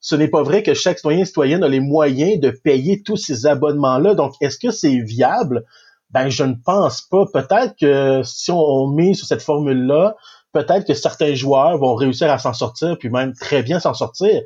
ce 0.00 0.14
n'est 0.14 0.28
pas 0.28 0.42
vrai 0.42 0.62
que 0.62 0.74
chaque 0.74 0.98
citoyen 0.98 1.24
citoyenne 1.24 1.64
a 1.64 1.68
les 1.68 1.80
moyens 1.80 2.38
de 2.38 2.50
payer 2.50 3.02
tous 3.02 3.16
ces 3.16 3.46
abonnements-là. 3.46 4.14
Donc, 4.14 4.34
est-ce 4.40 4.58
que 4.58 4.70
c'est 4.70 4.98
viable? 4.98 5.64
Ben, 6.10 6.28
je 6.28 6.44
ne 6.44 6.54
pense 6.54 7.02
pas. 7.02 7.24
Peut-être 7.32 7.74
que 7.78 8.22
si 8.22 8.50
on, 8.50 8.88
met 8.88 9.14
sur 9.14 9.26
cette 9.26 9.42
formule-là, 9.42 10.16
peut-être 10.52 10.86
que 10.86 10.94
certains 10.94 11.34
joueurs 11.34 11.78
vont 11.78 11.94
réussir 11.94 12.30
à 12.30 12.38
s'en 12.38 12.52
sortir, 12.52 12.96
puis 12.98 13.10
même 13.10 13.32
très 13.34 13.62
bien 13.62 13.80
s'en 13.80 13.94
sortir. 13.94 14.42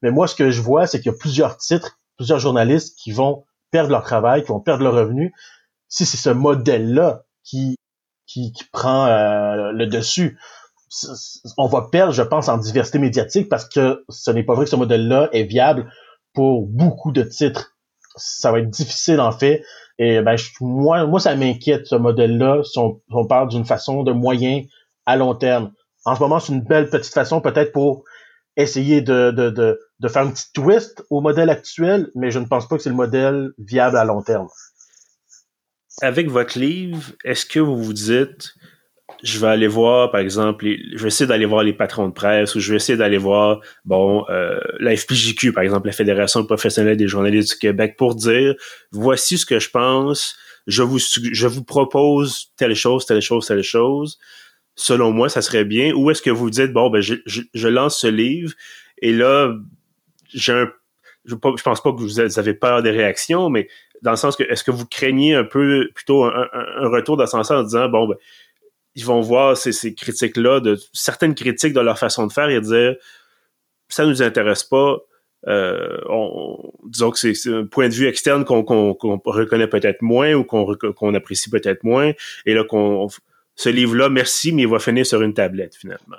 Mais 0.00 0.10
moi, 0.10 0.26
ce 0.26 0.34
que 0.34 0.50
je 0.50 0.60
vois, 0.60 0.86
c'est 0.86 1.00
qu'il 1.00 1.12
y 1.12 1.14
a 1.14 1.18
plusieurs 1.18 1.58
titres, 1.58 1.98
plusieurs 2.16 2.38
journalistes 2.38 2.98
qui 2.98 3.12
vont 3.12 3.44
perdre 3.70 3.90
leur 3.90 4.02
travail, 4.02 4.42
qui 4.42 4.48
vont 4.48 4.60
perdre 4.60 4.82
leur 4.82 4.94
revenu, 4.94 5.32
si 5.88 6.06
c'est 6.06 6.16
ce 6.16 6.30
modèle-là 6.30 7.22
qui, 7.44 7.76
qui, 8.26 8.52
prend 8.72 9.06
euh, 9.06 9.72
le 9.72 9.86
dessus. 9.86 10.38
On 11.58 11.66
va 11.66 11.88
perdre, 11.90 12.12
je 12.12 12.22
pense, 12.22 12.48
en 12.48 12.58
diversité 12.58 12.98
médiatique 12.98 13.48
parce 13.48 13.68
que 13.68 14.04
ce 14.08 14.30
n'est 14.30 14.42
pas 14.42 14.54
vrai 14.54 14.64
que 14.64 14.70
ce 14.70 14.76
modèle-là 14.76 15.28
est 15.32 15.44
viable 15.44 15.90
pour 16.34 16.66
beaucoup 16.66 17.12
de 17.12 17.22
titres. 17.22 17.74
Ça 18.16 18.52
va 18.52 18.60
être 18.60 18.70
difficile, 18.70 19.20
en 19.20 19.32
fait. 19.32 19.62
Et 19.98 20.20
ben, 20.20 20.36
moi, 20.60 21.06
moi, 21.06 21.20
ça 21.20 21.36
m'inquiète, 21.36 21.86
ce 21.86 21.94
modèle-là, 21.94 22.62
si 22.64 22.78
on, 22.78 23.26
parle 23.26 23.48
d'une 23.48 23.64
façon 23.64 24.02
de 24.02 24.12
moyen 24.12 24.62
à 25.06 25.16
long 25.16 25.34
terme. 25.34 25.72
En 26.04 26.16
ce 26.16 26.20
moment, 26.20 26.40
c'est 26.40 26.52
une 26.52 26.62
belle 26.62 26.88
petite 26.88 27.12
façon 27.12 27.40
peut-être 27.40 27.72
pour 27.72 28.04
essayer 28.56 29.00
de, 29.00 29.30
de, 29.30 29.50
de, 29.50 29.80
de 30.00 30.08
faire 30.08 30.22
un 30.22 30.30
petit 30.30 30.52
twist 30.52 31.04
au 31.10 31.20
modèle 31.20 31.50
actuel, 31.50 32.10
mais 32.14 32.30
je 32.30 32.38
ne 32.38 32.46
pense 32.46 32.68
pas 32.68 32.76
que 32.76 32.82
c'est 32.82 32.90
le 32.90 32.96
modèle 32.96 33.50
viable 33.58 33.96
à 33.96 34.04
long 34.04 34.22
terme. 34.22 34.48
Avec 36.00 36.28
votre 36.28 36.58
livre, 36.58 37.12
est-ce 37.24 37.46
que 37.46 37.60
vous 37.60 37.82
vous 37.82 37.92
dites, 37.92 38.54
je 39.22 39.38
vais 39.38 39.46
aller 39.46 39.68
voir, 39.68 40.10
par 40.10 40.20
exemple, 40.20 40.66
je 40.66 40.98
vais 40.98 41.08
essayer 41.08 41.26
d'aller 41.26 41.46
voir 41.46 41.62
les 41.62 41.72
patrons 41.72 42.08
de 42.08 42.12
presse 42.12 42.54
ou 42.54 42.60
je 42.60 42.70
vais 42.70 42.76
essayer 42.76 42.96
d'aller 42.98 43.18
voir, 43.18 43.60
bon, 43.84 44.24
euh, 44.30 44.58
la 44.80 44.96
FPJQ, 44.96 45.52
par 45.52 45.62
exemple, 45.62 45.86
la 45.86 45.92
Fédération 45.92 46.44
professionnelle 46.44 46.96
des 46.96 47.08
journalistes 47.08 47.52
du 47.52 47.58
Québec, 47.58 47.96
pour 47.96 48.14
dire, 48.14 48.54
voici 48.90 49.38
ce 49.38 49.46
que 49.46 49.58
je 49.58 49.70
pense, 49.70 50.36
je 50.66 50.82
vous, 50.82 50.98
je 50.98 51.46
vous 51.46 51.64
propose 51.64 52.52
telle 52.56 52.74
chose, 52.74 53.06
telle 53.06 53.22
chose, 53.22 53.46
telle 53.46 53.62
chose 53.62 54.18
selon 54.74 55.12
moi, 55.12 55.28
ça 55.28 55.42
serait 55.42 55.64
bien? 55.64 55.92
Ou 55.92 56.10
est-ce 56.10 56.22
que 56.22 56.30
vous 56.30 56.50
dites, 56.50 56.72
bon, 56.72 56.90
ben, 56.90 57.00
je, 57.00 57.14
je, 57.26 57.68
lance 57.68 58.00
ce 58.00 58.06
livre 58.06 58.52
et 59.00 59.12
là, 59.12 59.54
j'ai 60.32 60.52
un, 60.52 60.70
je, 61.24 61.34
je 61.34 61.62
pense 61.62 61.82
pas 61.82 61.92
que 61.92 62.00
vous 62.00 62.20
avez 62.20 62.54
peur 62.54 62.82
des 62.82 62.90
réactions, 62.90 63.50
mais 63.50 63.68
dans 64.02 64.10
le 64.10 64.16
sens 64.16 64.36
que, 64.36 64.42
est-ce 64.42 64.64
que 64.64 64.70
vous 64.70 64.86
craignez 64.86 65.34
un 65.34 65.44
peu 65.44 65.88
plutôt 65.94 66.24
un, 66.24 66.48
retour 66.88 67.16
dans 67.16 67.26
ce 67.26 67.32
sens 67.32 67.50
en 67.50 67.62
disant, 67.62 67.88
bon, 67.88 68.08
ben, 68.08 68.16
ils 68.94 69.04
vont 69.04 69.20
voir 69.20 69.56
ces, 69.56 69.72
ces 69.72 69.94
critiques-là, 69.94 70.60
de 70.60 70.78
certaines 70.92 71.34
critiques 71.34 71.72
de 71.72 71.80
leur 71.80 71.98
façon 71.98 72.26
de 72.26 72.32
faire 72.32 72.48
et 72.48 72.60
dire, 72.60 72.94
ça 73.88 74.04
nous 74.06 74.22
intéresse 74.22 74.64
pas, 74.64 74.98
euh, 75.48 75.98
on, 76.08 76.72
disons 76.84 77.10
que 77.10 77.18
c'est 77.18 77.52
un 77.52 77.66
point 77.66 77.88
de 77.88 77.94
vue 77.94 78.06
externe 78.06 78.44
qu'on 78.44 78.62
reconnaît 78.62 79.66
peut-être 79.66 80.02
moins 80.02 80.34
ou 80.34 80.44
qu'on 80.44 81.14
apprécie 81.14 81.50
peut-être 81.50 81.82
moins, 81.84 82.12
et 82.46 82.54
là 82.54 82.64
qu'on 82.64 83.08
ce 83.54 83.68
livre-là, 83.68 84.08
merci, 84.08 84.50
mais 84.52 84.62
il 84.62 84.68
va 84.68 84.78
finir 84.78 85.04
sur 85.04 85.20
une 85.20 85.34
tablette 85.34 85.74
finalement? 85.74 86.16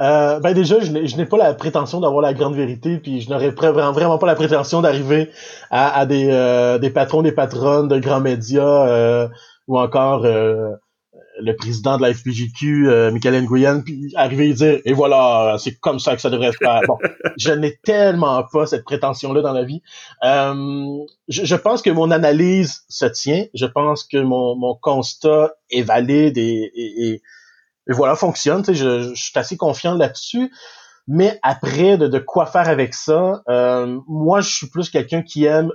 Euh, 0.00 0.38
ben 0.38 0.54
déjà, 0.54 0.78
je 0.78 0.92
n'ai 0.92 1.26
pas 1.26 1.36
la 1.36 1.52
prétention 1.52 2.00
d'avoir 2.00 2.22
la 2.22 2.32
grande 2.32 2.54
vérité, 2.54 2.98
puis 2.98 3.20
je 3.20 3.28
n'aurais 3.28 3.50
vraiment, 3.50 4.18
pas 4.18 4.26
la 4.26 4.36
prétention 4.36 4.80
d'arriver 4.80 5.30
à, 5.72 6.06
des, 6.06 6.28
euh, 6.30 6.78
des 6.78 6.90
patrons, 6.90 7.22
des 7.22 7.32
patronnes 7.32 7.88
de 7.88 7.98
grands 7.98 8.20
médias 8.20 9.28
ou 9.66 9.80
encore 9.80 10.24
le 11.40 11.54
président 11.56 11.96
de 11.96 12.02
la 12.02 12.12
FPJQ, 12.12 12.88
euh, 12.88 13.10
Michael 13.10 13.42
Nguyen, 13.42 13.82
puis 13.82 14.12
arriver 14.16 14.50
et 14.50 14.54
dire 14.54 14.80
et 14.84 14.92
voilà, 14.92 15.56
c'est 15.58 15.78
comme 15.78 15.98
ça 15.98 16.14
que 16.14 16.20
ça 16.20 16.30
devrait 16.30 16.52
se 16.52 16.58
faire. 16.58 16.80
Bon, 16.86 16.98
je 17.38 17.50
n'ai 17.52 17.76
tellement 17.76 18.44
pas 18.52 18.66
cette 18.66 18.84
prétention-là 18.84 19.40
dans 19.40 19.52
la 19.52 19.64
vie. 19.64 19.82
Euh, 20.24 20.98
je, 21.28 21.54
pense 21.54 21.82
que 21.82 21.90
mon 21.90 22.10
analyse 22.10 22.84
se 22.88 23.06
tient. 23.06 23.46
Je 23.54 23.66
pense 23.66 24.04
que 24.04 24.18
mon, 24.18 24.56
mon 24.56 24.74
constat 24.74 25.52
est 25.70 25.82
valide 25.82 26.38
et, 26.38 26.72
et, 26.74 27.22
voilà 27.88 28.16
fonctionne. 28.16 28.62
Tu 28.62 28.72
sais, 28.72 28.74
je, 28.74 29.14
je, 29.14 29.14
suis 29.14 29.38
assez 29.38 29.56
confiant 29.56 29.94
là-dessus. 29.94 30.50
Mais 31.06 31.38
après, 31.42 31.96
de, 31.96 32.06
de 32.06 32.18
quoi 32.18 32.44
faire 32.44 32.68
avec 32.68 32.92
ça, 32.92 33.42
euh, 33.48 33.98
moi, 34.06 34.40
je 34.42 34.50
suis 34.50 34.68
plus 34.68 34.90
quelqu'un 34.90 35.22
qui 35.22 35.46
aime 35.46 35.70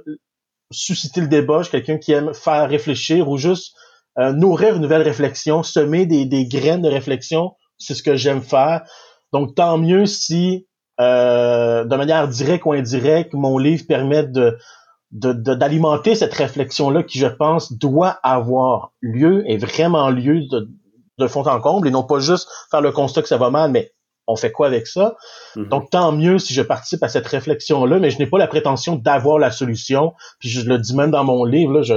susciter 0.69 1.21
le 1.21 1.28
débat, 1.28 1.60
je 1.60 1.69
suis 1.69 1.71
quelqu'un 1.71 1.97
qui 1.97 2.12
aime 2.12 2.34
faire 2.34 2.69
réfléchir 2.69 3.30
ou 3.30 3.38
juste 3.38 3.76
euh, 4.19 4.32
nourrir 4.32 4.76
une 4.76 4.82
nouvelle 4.82 5.02
réflexion, 5.02 5.63
semer 5.63 6.06
des, 6.06 6.26
des 6.26 6.45
graines 6.45 6.82
de 6.82 6.89
réflexion, 6.89 7.54
c'est 7.78 7.95
ce 7.95 8.04
que 8.04 8.15
j'aime 8.15 8.41
faire. 8.41 8.84
Donc, 9.32 9.56
tant 9.56 9.78
mieux 9.78 10.06
si, 10.06 10.67
euh, 10.99 11.84
de 11.84 11.95
manière 11.95 12.28
directe 12.28 12.65
ou 12.65 12.73
indirecte, 12.73 13.34
mon 13.34 13.58
livre 13.58 13.84
permet 13.88 14.23
de 14.23 14.58
d'alimenter 15.15 16.15
cette 16.15 16.34
réflexion-là 16.34 17.04
qui, 17.04 17.19
je 17.19 17.28
pense, 17.28 17.71
doit 17.71 18.17
avoir 18.23 18.93
lieu 18.99 19.43
et 19.45 19.58
vraiment 19.58 20.10
lieu 20.10 20.41
de, 20.49 20.67
de 21.19 21.28
fond 21.28 21.47
en 21.47 21.60
comble 21.62 21.88
et 21.88 21.91
non 21.91 22.02
pas 22.02 22.17
juste 22.17 22.49
faire 22.71 22.82
le 22.82 22.91
constat 22.91 23.21
que 23.21 23.28
ça 23.28 23.38
va 23.38 23.52
mal, 23.52 23.69
mais 23.69 23.91
on 24.26 24.36
fait 24.36 24.52
quoi 24.52 24.65
avec 24.65 24.88
ça? 24.88 25.15
Mm-hmm. 25.56 25.67
Donc, 25.69 25.91
tant 25.91 26.12
mieux 26.13 26.39
si 26.39 26.56
je 26.56 26.63
participe 26.63 27.04
à 27.04 27.10
cette 27.10 27.28
réflexion-là, 27.28 27.99
mais 27.99 28.10
je 28.10 28.17
n'ai 28.17 28.26
pas 28.26 28.39
la 28.39 28.47
prétention 28.47 28.95
d'avoir 28.95 29.38
la 29.38 29.52
solution. 29.52 30.13
Puis 30.39 30.49
je 30.49 30.67
le 30.67 30.80
dis 30.80 30.95
même 30.95 31.12
dans 31.12 31.23
mon 31.23 31.43
livre, 31.43 31.73
là, 31.73 31.82
je, 31.84 31.93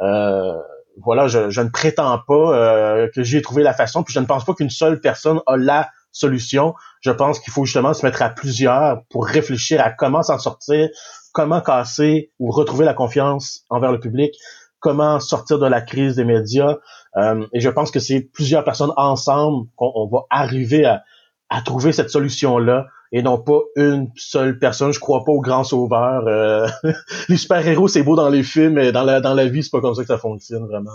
euh, 0.00 0.58
voilà, 1.02 1.26
je, 1.28 1.60
ne 1.60 1.68
prétends 1.68 2.18
pas 2.26 2.34
euh, 2.34 3.08
que 3.14 3.22
j'ai 3.22 3.42
trouvé 3.42 3.62
la 3.62 3.74
façon, 3.74 4.02
puis 4.02 4.14
je 4.14 4.20
ne 4.20 4.26
pense 4.26 4.44
pas 4.44 4.54
qu'une 4.54 4.70
seule 4.70 5.00
personne 5.00 5.40
a 5.46 5.56
la 5.56 5.90
solution. 6.12 6.74
Je 7.00 7.10
pense 7.10 7.40
qu'il 7.40 7.52
faut 7.52 7.64
justement 7.64 7.94
se 7.94 8.06
mettre 8.06 8.22
à 8.22 8.30
plusieurs 8.30 9.02
pour 9.10 9.26
réfléchir 9.26 9.80
à 9.80 9.90
comment 9.90 10.22
s'en 10.22 10.38
sortir, 10.38 10.88
comment 11.32 11.60
casser 11.60 12.32
ou 12.38 12.50
retrouver 12.50 12.84
la 12.84 12.94
confiance 12.94 13.64
envers 13.70 13.90
le 13.90 13.98
public, 13.98 14.34
comment 14.78 15.18
sortir 15.18 15.58
de 15.58 15.66
la 15.66 15.80
crise 15.80 16.16
des 16.16 16.24
médias. 16.24 16.76
Euh, 17.16 17.46
et 17.52 17.60
je 17.60 17.68
pense 17.68 17.90
que 17.90 18.00
c'est 18.00 18.20
plusieurs 18.20 18.64
personnes 18.64 18.92
ensemble 18.96 19.66
qu'on 19.76 20.08
va 20.08 20.20
arriver 20.30 20.84
à, 20.84 21.02
à 21.50 21.62
trouver 21.62 21.92
cette 21.92 22.10
solution-là 22.10 22.86
et 23.12 23.22
non 23.22 23.38
pas 23.38 23.60
une 23.76 24.10
seule 24.16 24.58
personne. 24.58 24.92
Je 24.92 24.98
crois 24.98 25.24
pas 25.24 25.32
au 25.32 25.40
grand 25.40 25.64
sauveur. 25.64 26.26
Euh, 26.26 26.66
les 27.28 27.36
super-héros, 27.36 27.88
c'est 27.88 28.02
beau 28.02 28.16
dans 28.16 28.28
les 28.28 28.42
films, 28.42 28.74
mais 28.74 28.92
dans 28.92 29.04
la, 29.04 29.20
dans 29.20 29.34
la 29.34 29.46
vie, 29.46 29.62
c'est 29.62 29.70
pas 29.70 29.80
comme 29.80 29.94
ça 29.94 30.02
que 30.02 30.08
ça 30.08 30.18
fonctionne 30.18 30.66
vraiment. 30.66 30.90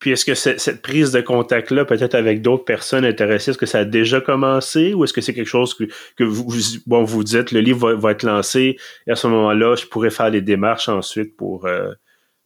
Puis, 0.00 0.10
est-ce 0.10 0.24
que 0.24 0.34
cette, 0.34 0.82
prise 0.82 1.12
de 1.12 1.20
contact-là, 1.20 1.84
peut-être 1.84 2.14
avec 2.14 2.42
d'autres 2.42 2.64
personnes 2.64 3.04
intéressées, 3.04 3.52
est-ce 3.52 3.58
que 3.58 3.66
ça 3.66 3.78
a 3.78 3.84
déjà 3.84 4.20
commencé 4.20 4.92
ou 4.92 5.04
est-ce 5.04 5.12
que 5.12 5.20
c'est 5.20 5.32
quelque 5.32 5.46
chose 5.46 5.72
que, 5.72 5.84
que 6.16 6.24
vous, 6.24 6.46
bon, 6.86 7.04
vous 7.04 7.24
dites, 7.24 7.52
le 7.52 7.60
livre 7.60 7.94
va, 7.94 8.10
être 8.10 8.24
lancé 8.24 8.76
et 9.06 9.10
à 9.12 9.16
ce 9.16 9.28
moment-là, 9.28 9.76
je 9.76 9.86
pourrais 9.86 10.10
faire 10.10 10.28
les 10.28 10.42
démarches 10.42 10.90
ensuite 10.90 11.36
pour, 11.36 11.64
euh, 11.66 11.92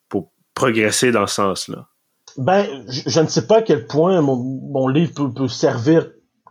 pour 0.08 0.30
progresser 0.54 1.10
dans 1.10 1.26
ce 1.26 1.34
sens-là? 1.36 1.88
Ben, 2.36 2.64
je, 2.88 3.20
ne 3.20 3.26
sais 3.26 3.46
pas 3.46 3.58
à 3.58 3.62
quel 3.62 3.86
point 3.86 4.20
mon, 4.20 4.36
mon 4.36 4.86
livre 4.86 5.12
peut, 5.14 5.32
peut 5.32 5.48
servir 5.48 6.06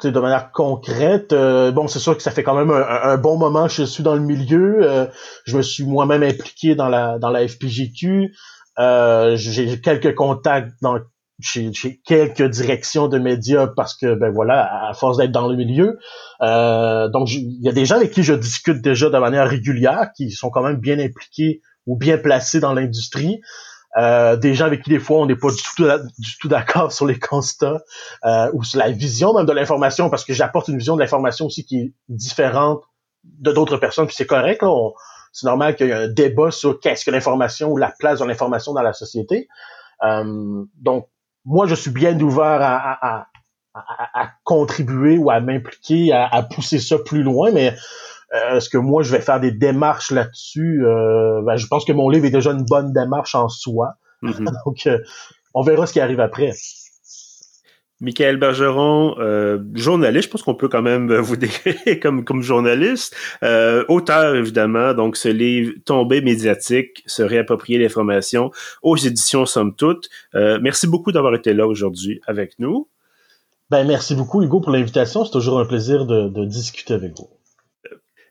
de 0.06 0.20
manière 0.20 0.52
concrète, 0.52 1.34
euh, 1.34 1.72
bon, 1.72 1.88
c'est 1.88 2.00
sûr 2.00 2.16
que 2.16 2.22
ça 2.22 2.32
fait 2.32 2.44
quand 2.44 2.56
même 2.56 2.72
un, 2.72 3.18
bon 3.18 3.38
moment 3.38 3.68
que 3.68 3.74
je 3.74 3.84
suis 3.84 4.04
dans 4.04 4.14
le 4.14 4.22
milieu. 4.22 4.80
Euh, 4.82 5.08
je 5.46 5.58
me 5.58 5.62
suis 5.62 5.86
moi-même 5.86 6.24
impliqué 6.24 6.76
dans 6.76 6.90
la 6.90 7.18
dans 7.20 7.30
la 7.30 7.48
FPGQ. 7.48 8.34
Euh, 8.80 9.36
j'ai 9.38 9.82
quelques 9.82 10.14
contacts 10.14 10.72
dans 10.82 11.00
chez, 11.40 11.72
quelques 12.06 12.44
directions 12.44 13.08
de 13.08 13.18
médias 13.18 13.68
parce 13.76 13.96
que 13.96 14.14
ben 14.16 14.32
voilà, 14.32 14.90
à 14.90 14.94
force 14.94 15.18
d'être 15.18 15.32
dans 15.32 15.48
le 15.48 15.56
milieu. 15.56 15.98
donc 16.42 17.32
il 17.32 17.60
y 17.62 17.70
a 17.70 17.74
des 17.74 17.86
gens 17.86 17.96
avec 17.96 18.12
qui 18.12 18.24
je 18.24 18.34
discute 18.34 18.82
déjà 18.82 19.10
de 19.10 19.18
manière 19.18 19.48
régulière, 19.48 20.10
qui 20.16 20.32
sont 20.32 20.50
quand 20.50 20.64
même 20.64 20.78
bien 20.78 21.00
impliqués 21.00 21.62
ou 21.88 21.98
bien 21.98 22.18
placés 22.18 22.60
dans 22.60 22.74
l'industrie. 22.74 23.40
Euh, 23.98 24.36
des 24.36 24.54
gens 24.54 24.66
avec 24.66 24.84
qui 24.84 24.92
des 24.92 25.00
fois 25.00 25.20
on 25.20 25.26
n'est 25.26 25.36
pas 25.36 25.50
du 25.50 26.38
tout 26.40 26.48
d'accord 26.48 26.92
sur 26.92 27.08
les 27.08 27.18
constats 27.18 27.82
euh, 28.26 28.52
ou 28.54 28.64
sur 28.64 28.78
la 28.78 28.92
vision 28.92 29.34
même 29.34 29.48
de 29.48 29.54
l'information 29.54 30.10
parce 30.12 30.24
que 30.24 30.34
j'apporte 30.34 30.68
une 30.68 30.78
vision 30.78 30.96
de 30.96 31.02
l'information 31.02 31.48
aussi 31.48 31.66
qui 31.66 31.80
est 31.80 31.94
différente 32.08 32.84
de 33.24 33.52
d'autres 33.52 33.78
personnes 33.78 34.06
puis 34.06 34.16
c'est 34.16 34.28
correct 34.28 34.62
c'est 35.32 35.46
normal 35.46 35.76
qu'il 35.76 35.88
y 35.88 35.90
ait 35.90 35.94
un 35.94 36.08
débat 36.08 36.50
sur 36.50 36.80
qu'est-ce 36.80 37.06
que 37.06 37.12
l'information 37.12 37.72
ou 37.72 37.78
la 37.78 37.94
place 38.00 38.20
de 38.20 38.26
l'information 38.26 38.74
dans 38.74 38.82
la 38.82 38.94
société. 38.94 39.48
Euh, 40.04 40.64
donc 40.76 41.08
moi 41.46 41.68
je 41.68 41.76
suis 41.76 41.92
bien 41.92 42.20
ouvert 42.20 42.60
à, 42.62 43.28
à, 43.74 44.32
contribuer 44.44 45.20
ou 45.20 45.30
à 45.30 45.40
m'impliquer 45.40 46.12
à, 46.12 46.42
pousser 46.42 46.80
ça 46.80 46.98
plus 46.98 47.22
loin 47.22 47.52
mais 47.52 47.76
est-ce 48.34 48.70
que 48.70 48.78
moi, 48.78 49.04
je 49.04 49.12
vais 49.12 49.22
faire 49.22 49.40
des 49.40 49.52
démarches 49.52 50.12
là-dessus? 50.12 50.86
Euh, 50.86 51.42
ben, 51.44 51.56
je 51.56 51.68
pense 51.68 51.86
que 51.86 51.94
mon 51.94 52.10
livre 52.10 52.26
est 52.26 52.32
déjà 52.32 52.52
une 52.52 52.66
bonne 52.66 52.92
démarche 52.92 53.36
en 53.36 53.48
soi. 53.48 53.94
Mm-hmm. 54.24 54.46
Donc, 54.66 54.88
euh, 54.88 55.00
on 55.54 55.62
verra 55.62 55.86
ce 55.86 55.94
qui 55.94 56.00
arrive 56.00 56.20
après. 56.20 56.52
Michael 58.00 58.38
Bergeron, 58.38 59.16
journaliste, 59.74 60.26
je 60.26 60.30
pense 60.30 60.44
qu'on 60.44 60.54
peut 60.54 60.68
quand 60.68 60.84
même 60.84 61.12
vous 61.18 61.36
décrire 61.36 62.00
comme, 62.00 62.26
comme 62.26 62.44
journaliste. 62.44 63.16
auteur, 63.88 64.36
évidemment, 64.36 64.94
donc 64.94 65.18
ce 65.18 65.30
livre 65.30 65.74
Tombé 65.84 66.22
médiatique, 66.22 67.02
se 67.08 67.24
réapproprier 67.24 67.80
l'information 67.80 68.52
aux 68.84 68.98
éditions 68.98 69.48
Somme 69.48 69.74
Toute. 69.74 70.10
merci 70.36 70.86
beaucoup 70.86 71.12
d'avoir 71.12 71.34
été 71.34 71.56
là 71.56 71.66
aujourd'hui 71.66 72.22
avec 72.28 72.60
nous. 72.60 72.88
Ben, 73.72 73.84
merci 73.88 74.14
beaucoup, 74.14 74.44
Hugo, 74.44 74.60
pour 74.60 74.72
l'invitation. 74.72 75.26
C'est 75.26 75.32
toujours 75.32 75.60
un 75.60 75.66
plaisir 75.66 76.06
de 76.06 76.46
discuter 76.46 76.94
avec 76.94 77.18
vous. 77.18 77.30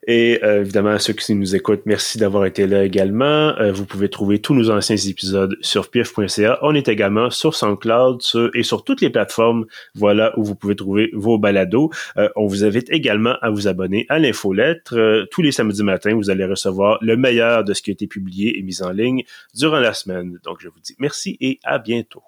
Et 0.07 0.39
euh, 0.41 0.61
évidemment, 0.61 0.91
à 0.91 0.99
ceux 0.99 1.11
qui 1.11 1.35
nous 1.35 1.53
écoutent, 1.53 1.85
merci 1.85 2.17
d'avoir 2.17 2.45
été 2.45 2.65
là 2.65 2.85
également. 2.85 3.53
Euh, 3.59 3.73
vous 3.73 3.85
pouvez 3.85 4.09
trouver 4.09 4.39
tous 4.39 4.55
nos 4.55 4.69
anciens 4.69 4.95
épisodes 4.95 5.57
sur 5.59 5.89
pif.ca. 5.89 6.57
On 6.61 6.73
est 6.75 6.87
également 6.87 7.29
sur 7.29 7.53
SoundCloud 7.53 8.21
et 8.53 8.63
sur 8.63 8.85
toutes 8.85 9.01
les 9.01 9.09
plateformes, 9.09 9.65
voilà, 9.95 10.37
où 10.39 10.45
vous 10.45 10.55
pouvez 10.55 10.77
trouver 10.77 11.09
vos 11.13 11.37
balados. 11.37 11.91
Euh, 12.15 12.29
on 12.37 12.47
vous 12.47 12.63
invite 12.63 12.89
également 12.89 13.35
à 13.41 13.49
vous 13.49 13.67
abonner 13.67 14.05
à 14.07 14.17
l'infolettre. 14.17 15.27
tous 15.29 15.41
les 15.41 15.51
samedis 15.51 15.83
matins, 15.83 16.15
vous 16.15 16.29
allez 16.29 16.45
recevoir 16.45 16.99
le 17.01 17.17
meilleur 17.17 17.65
de 17.65 17.73
ce 17.73 17.81
qui 17.81 17.91
a 17.91 17.93
été 17.93 18.07
publié 18.07 18.57
et 18.57 18.63
mis 18.63 18.81
en 18.81 18.91
ligne 18.91 19.23
durant 19.53 19.79
la 19.79 19.93
semaine. 19.93 20.39
Donc, 20.45 20.59
je 20.61 20.69
vous 20.69 20.79
dis 20.79 20.95
merci 20.99 21.35
et 21.41 21.59
à 21.63 21.79
bientôt. 21.79 22.23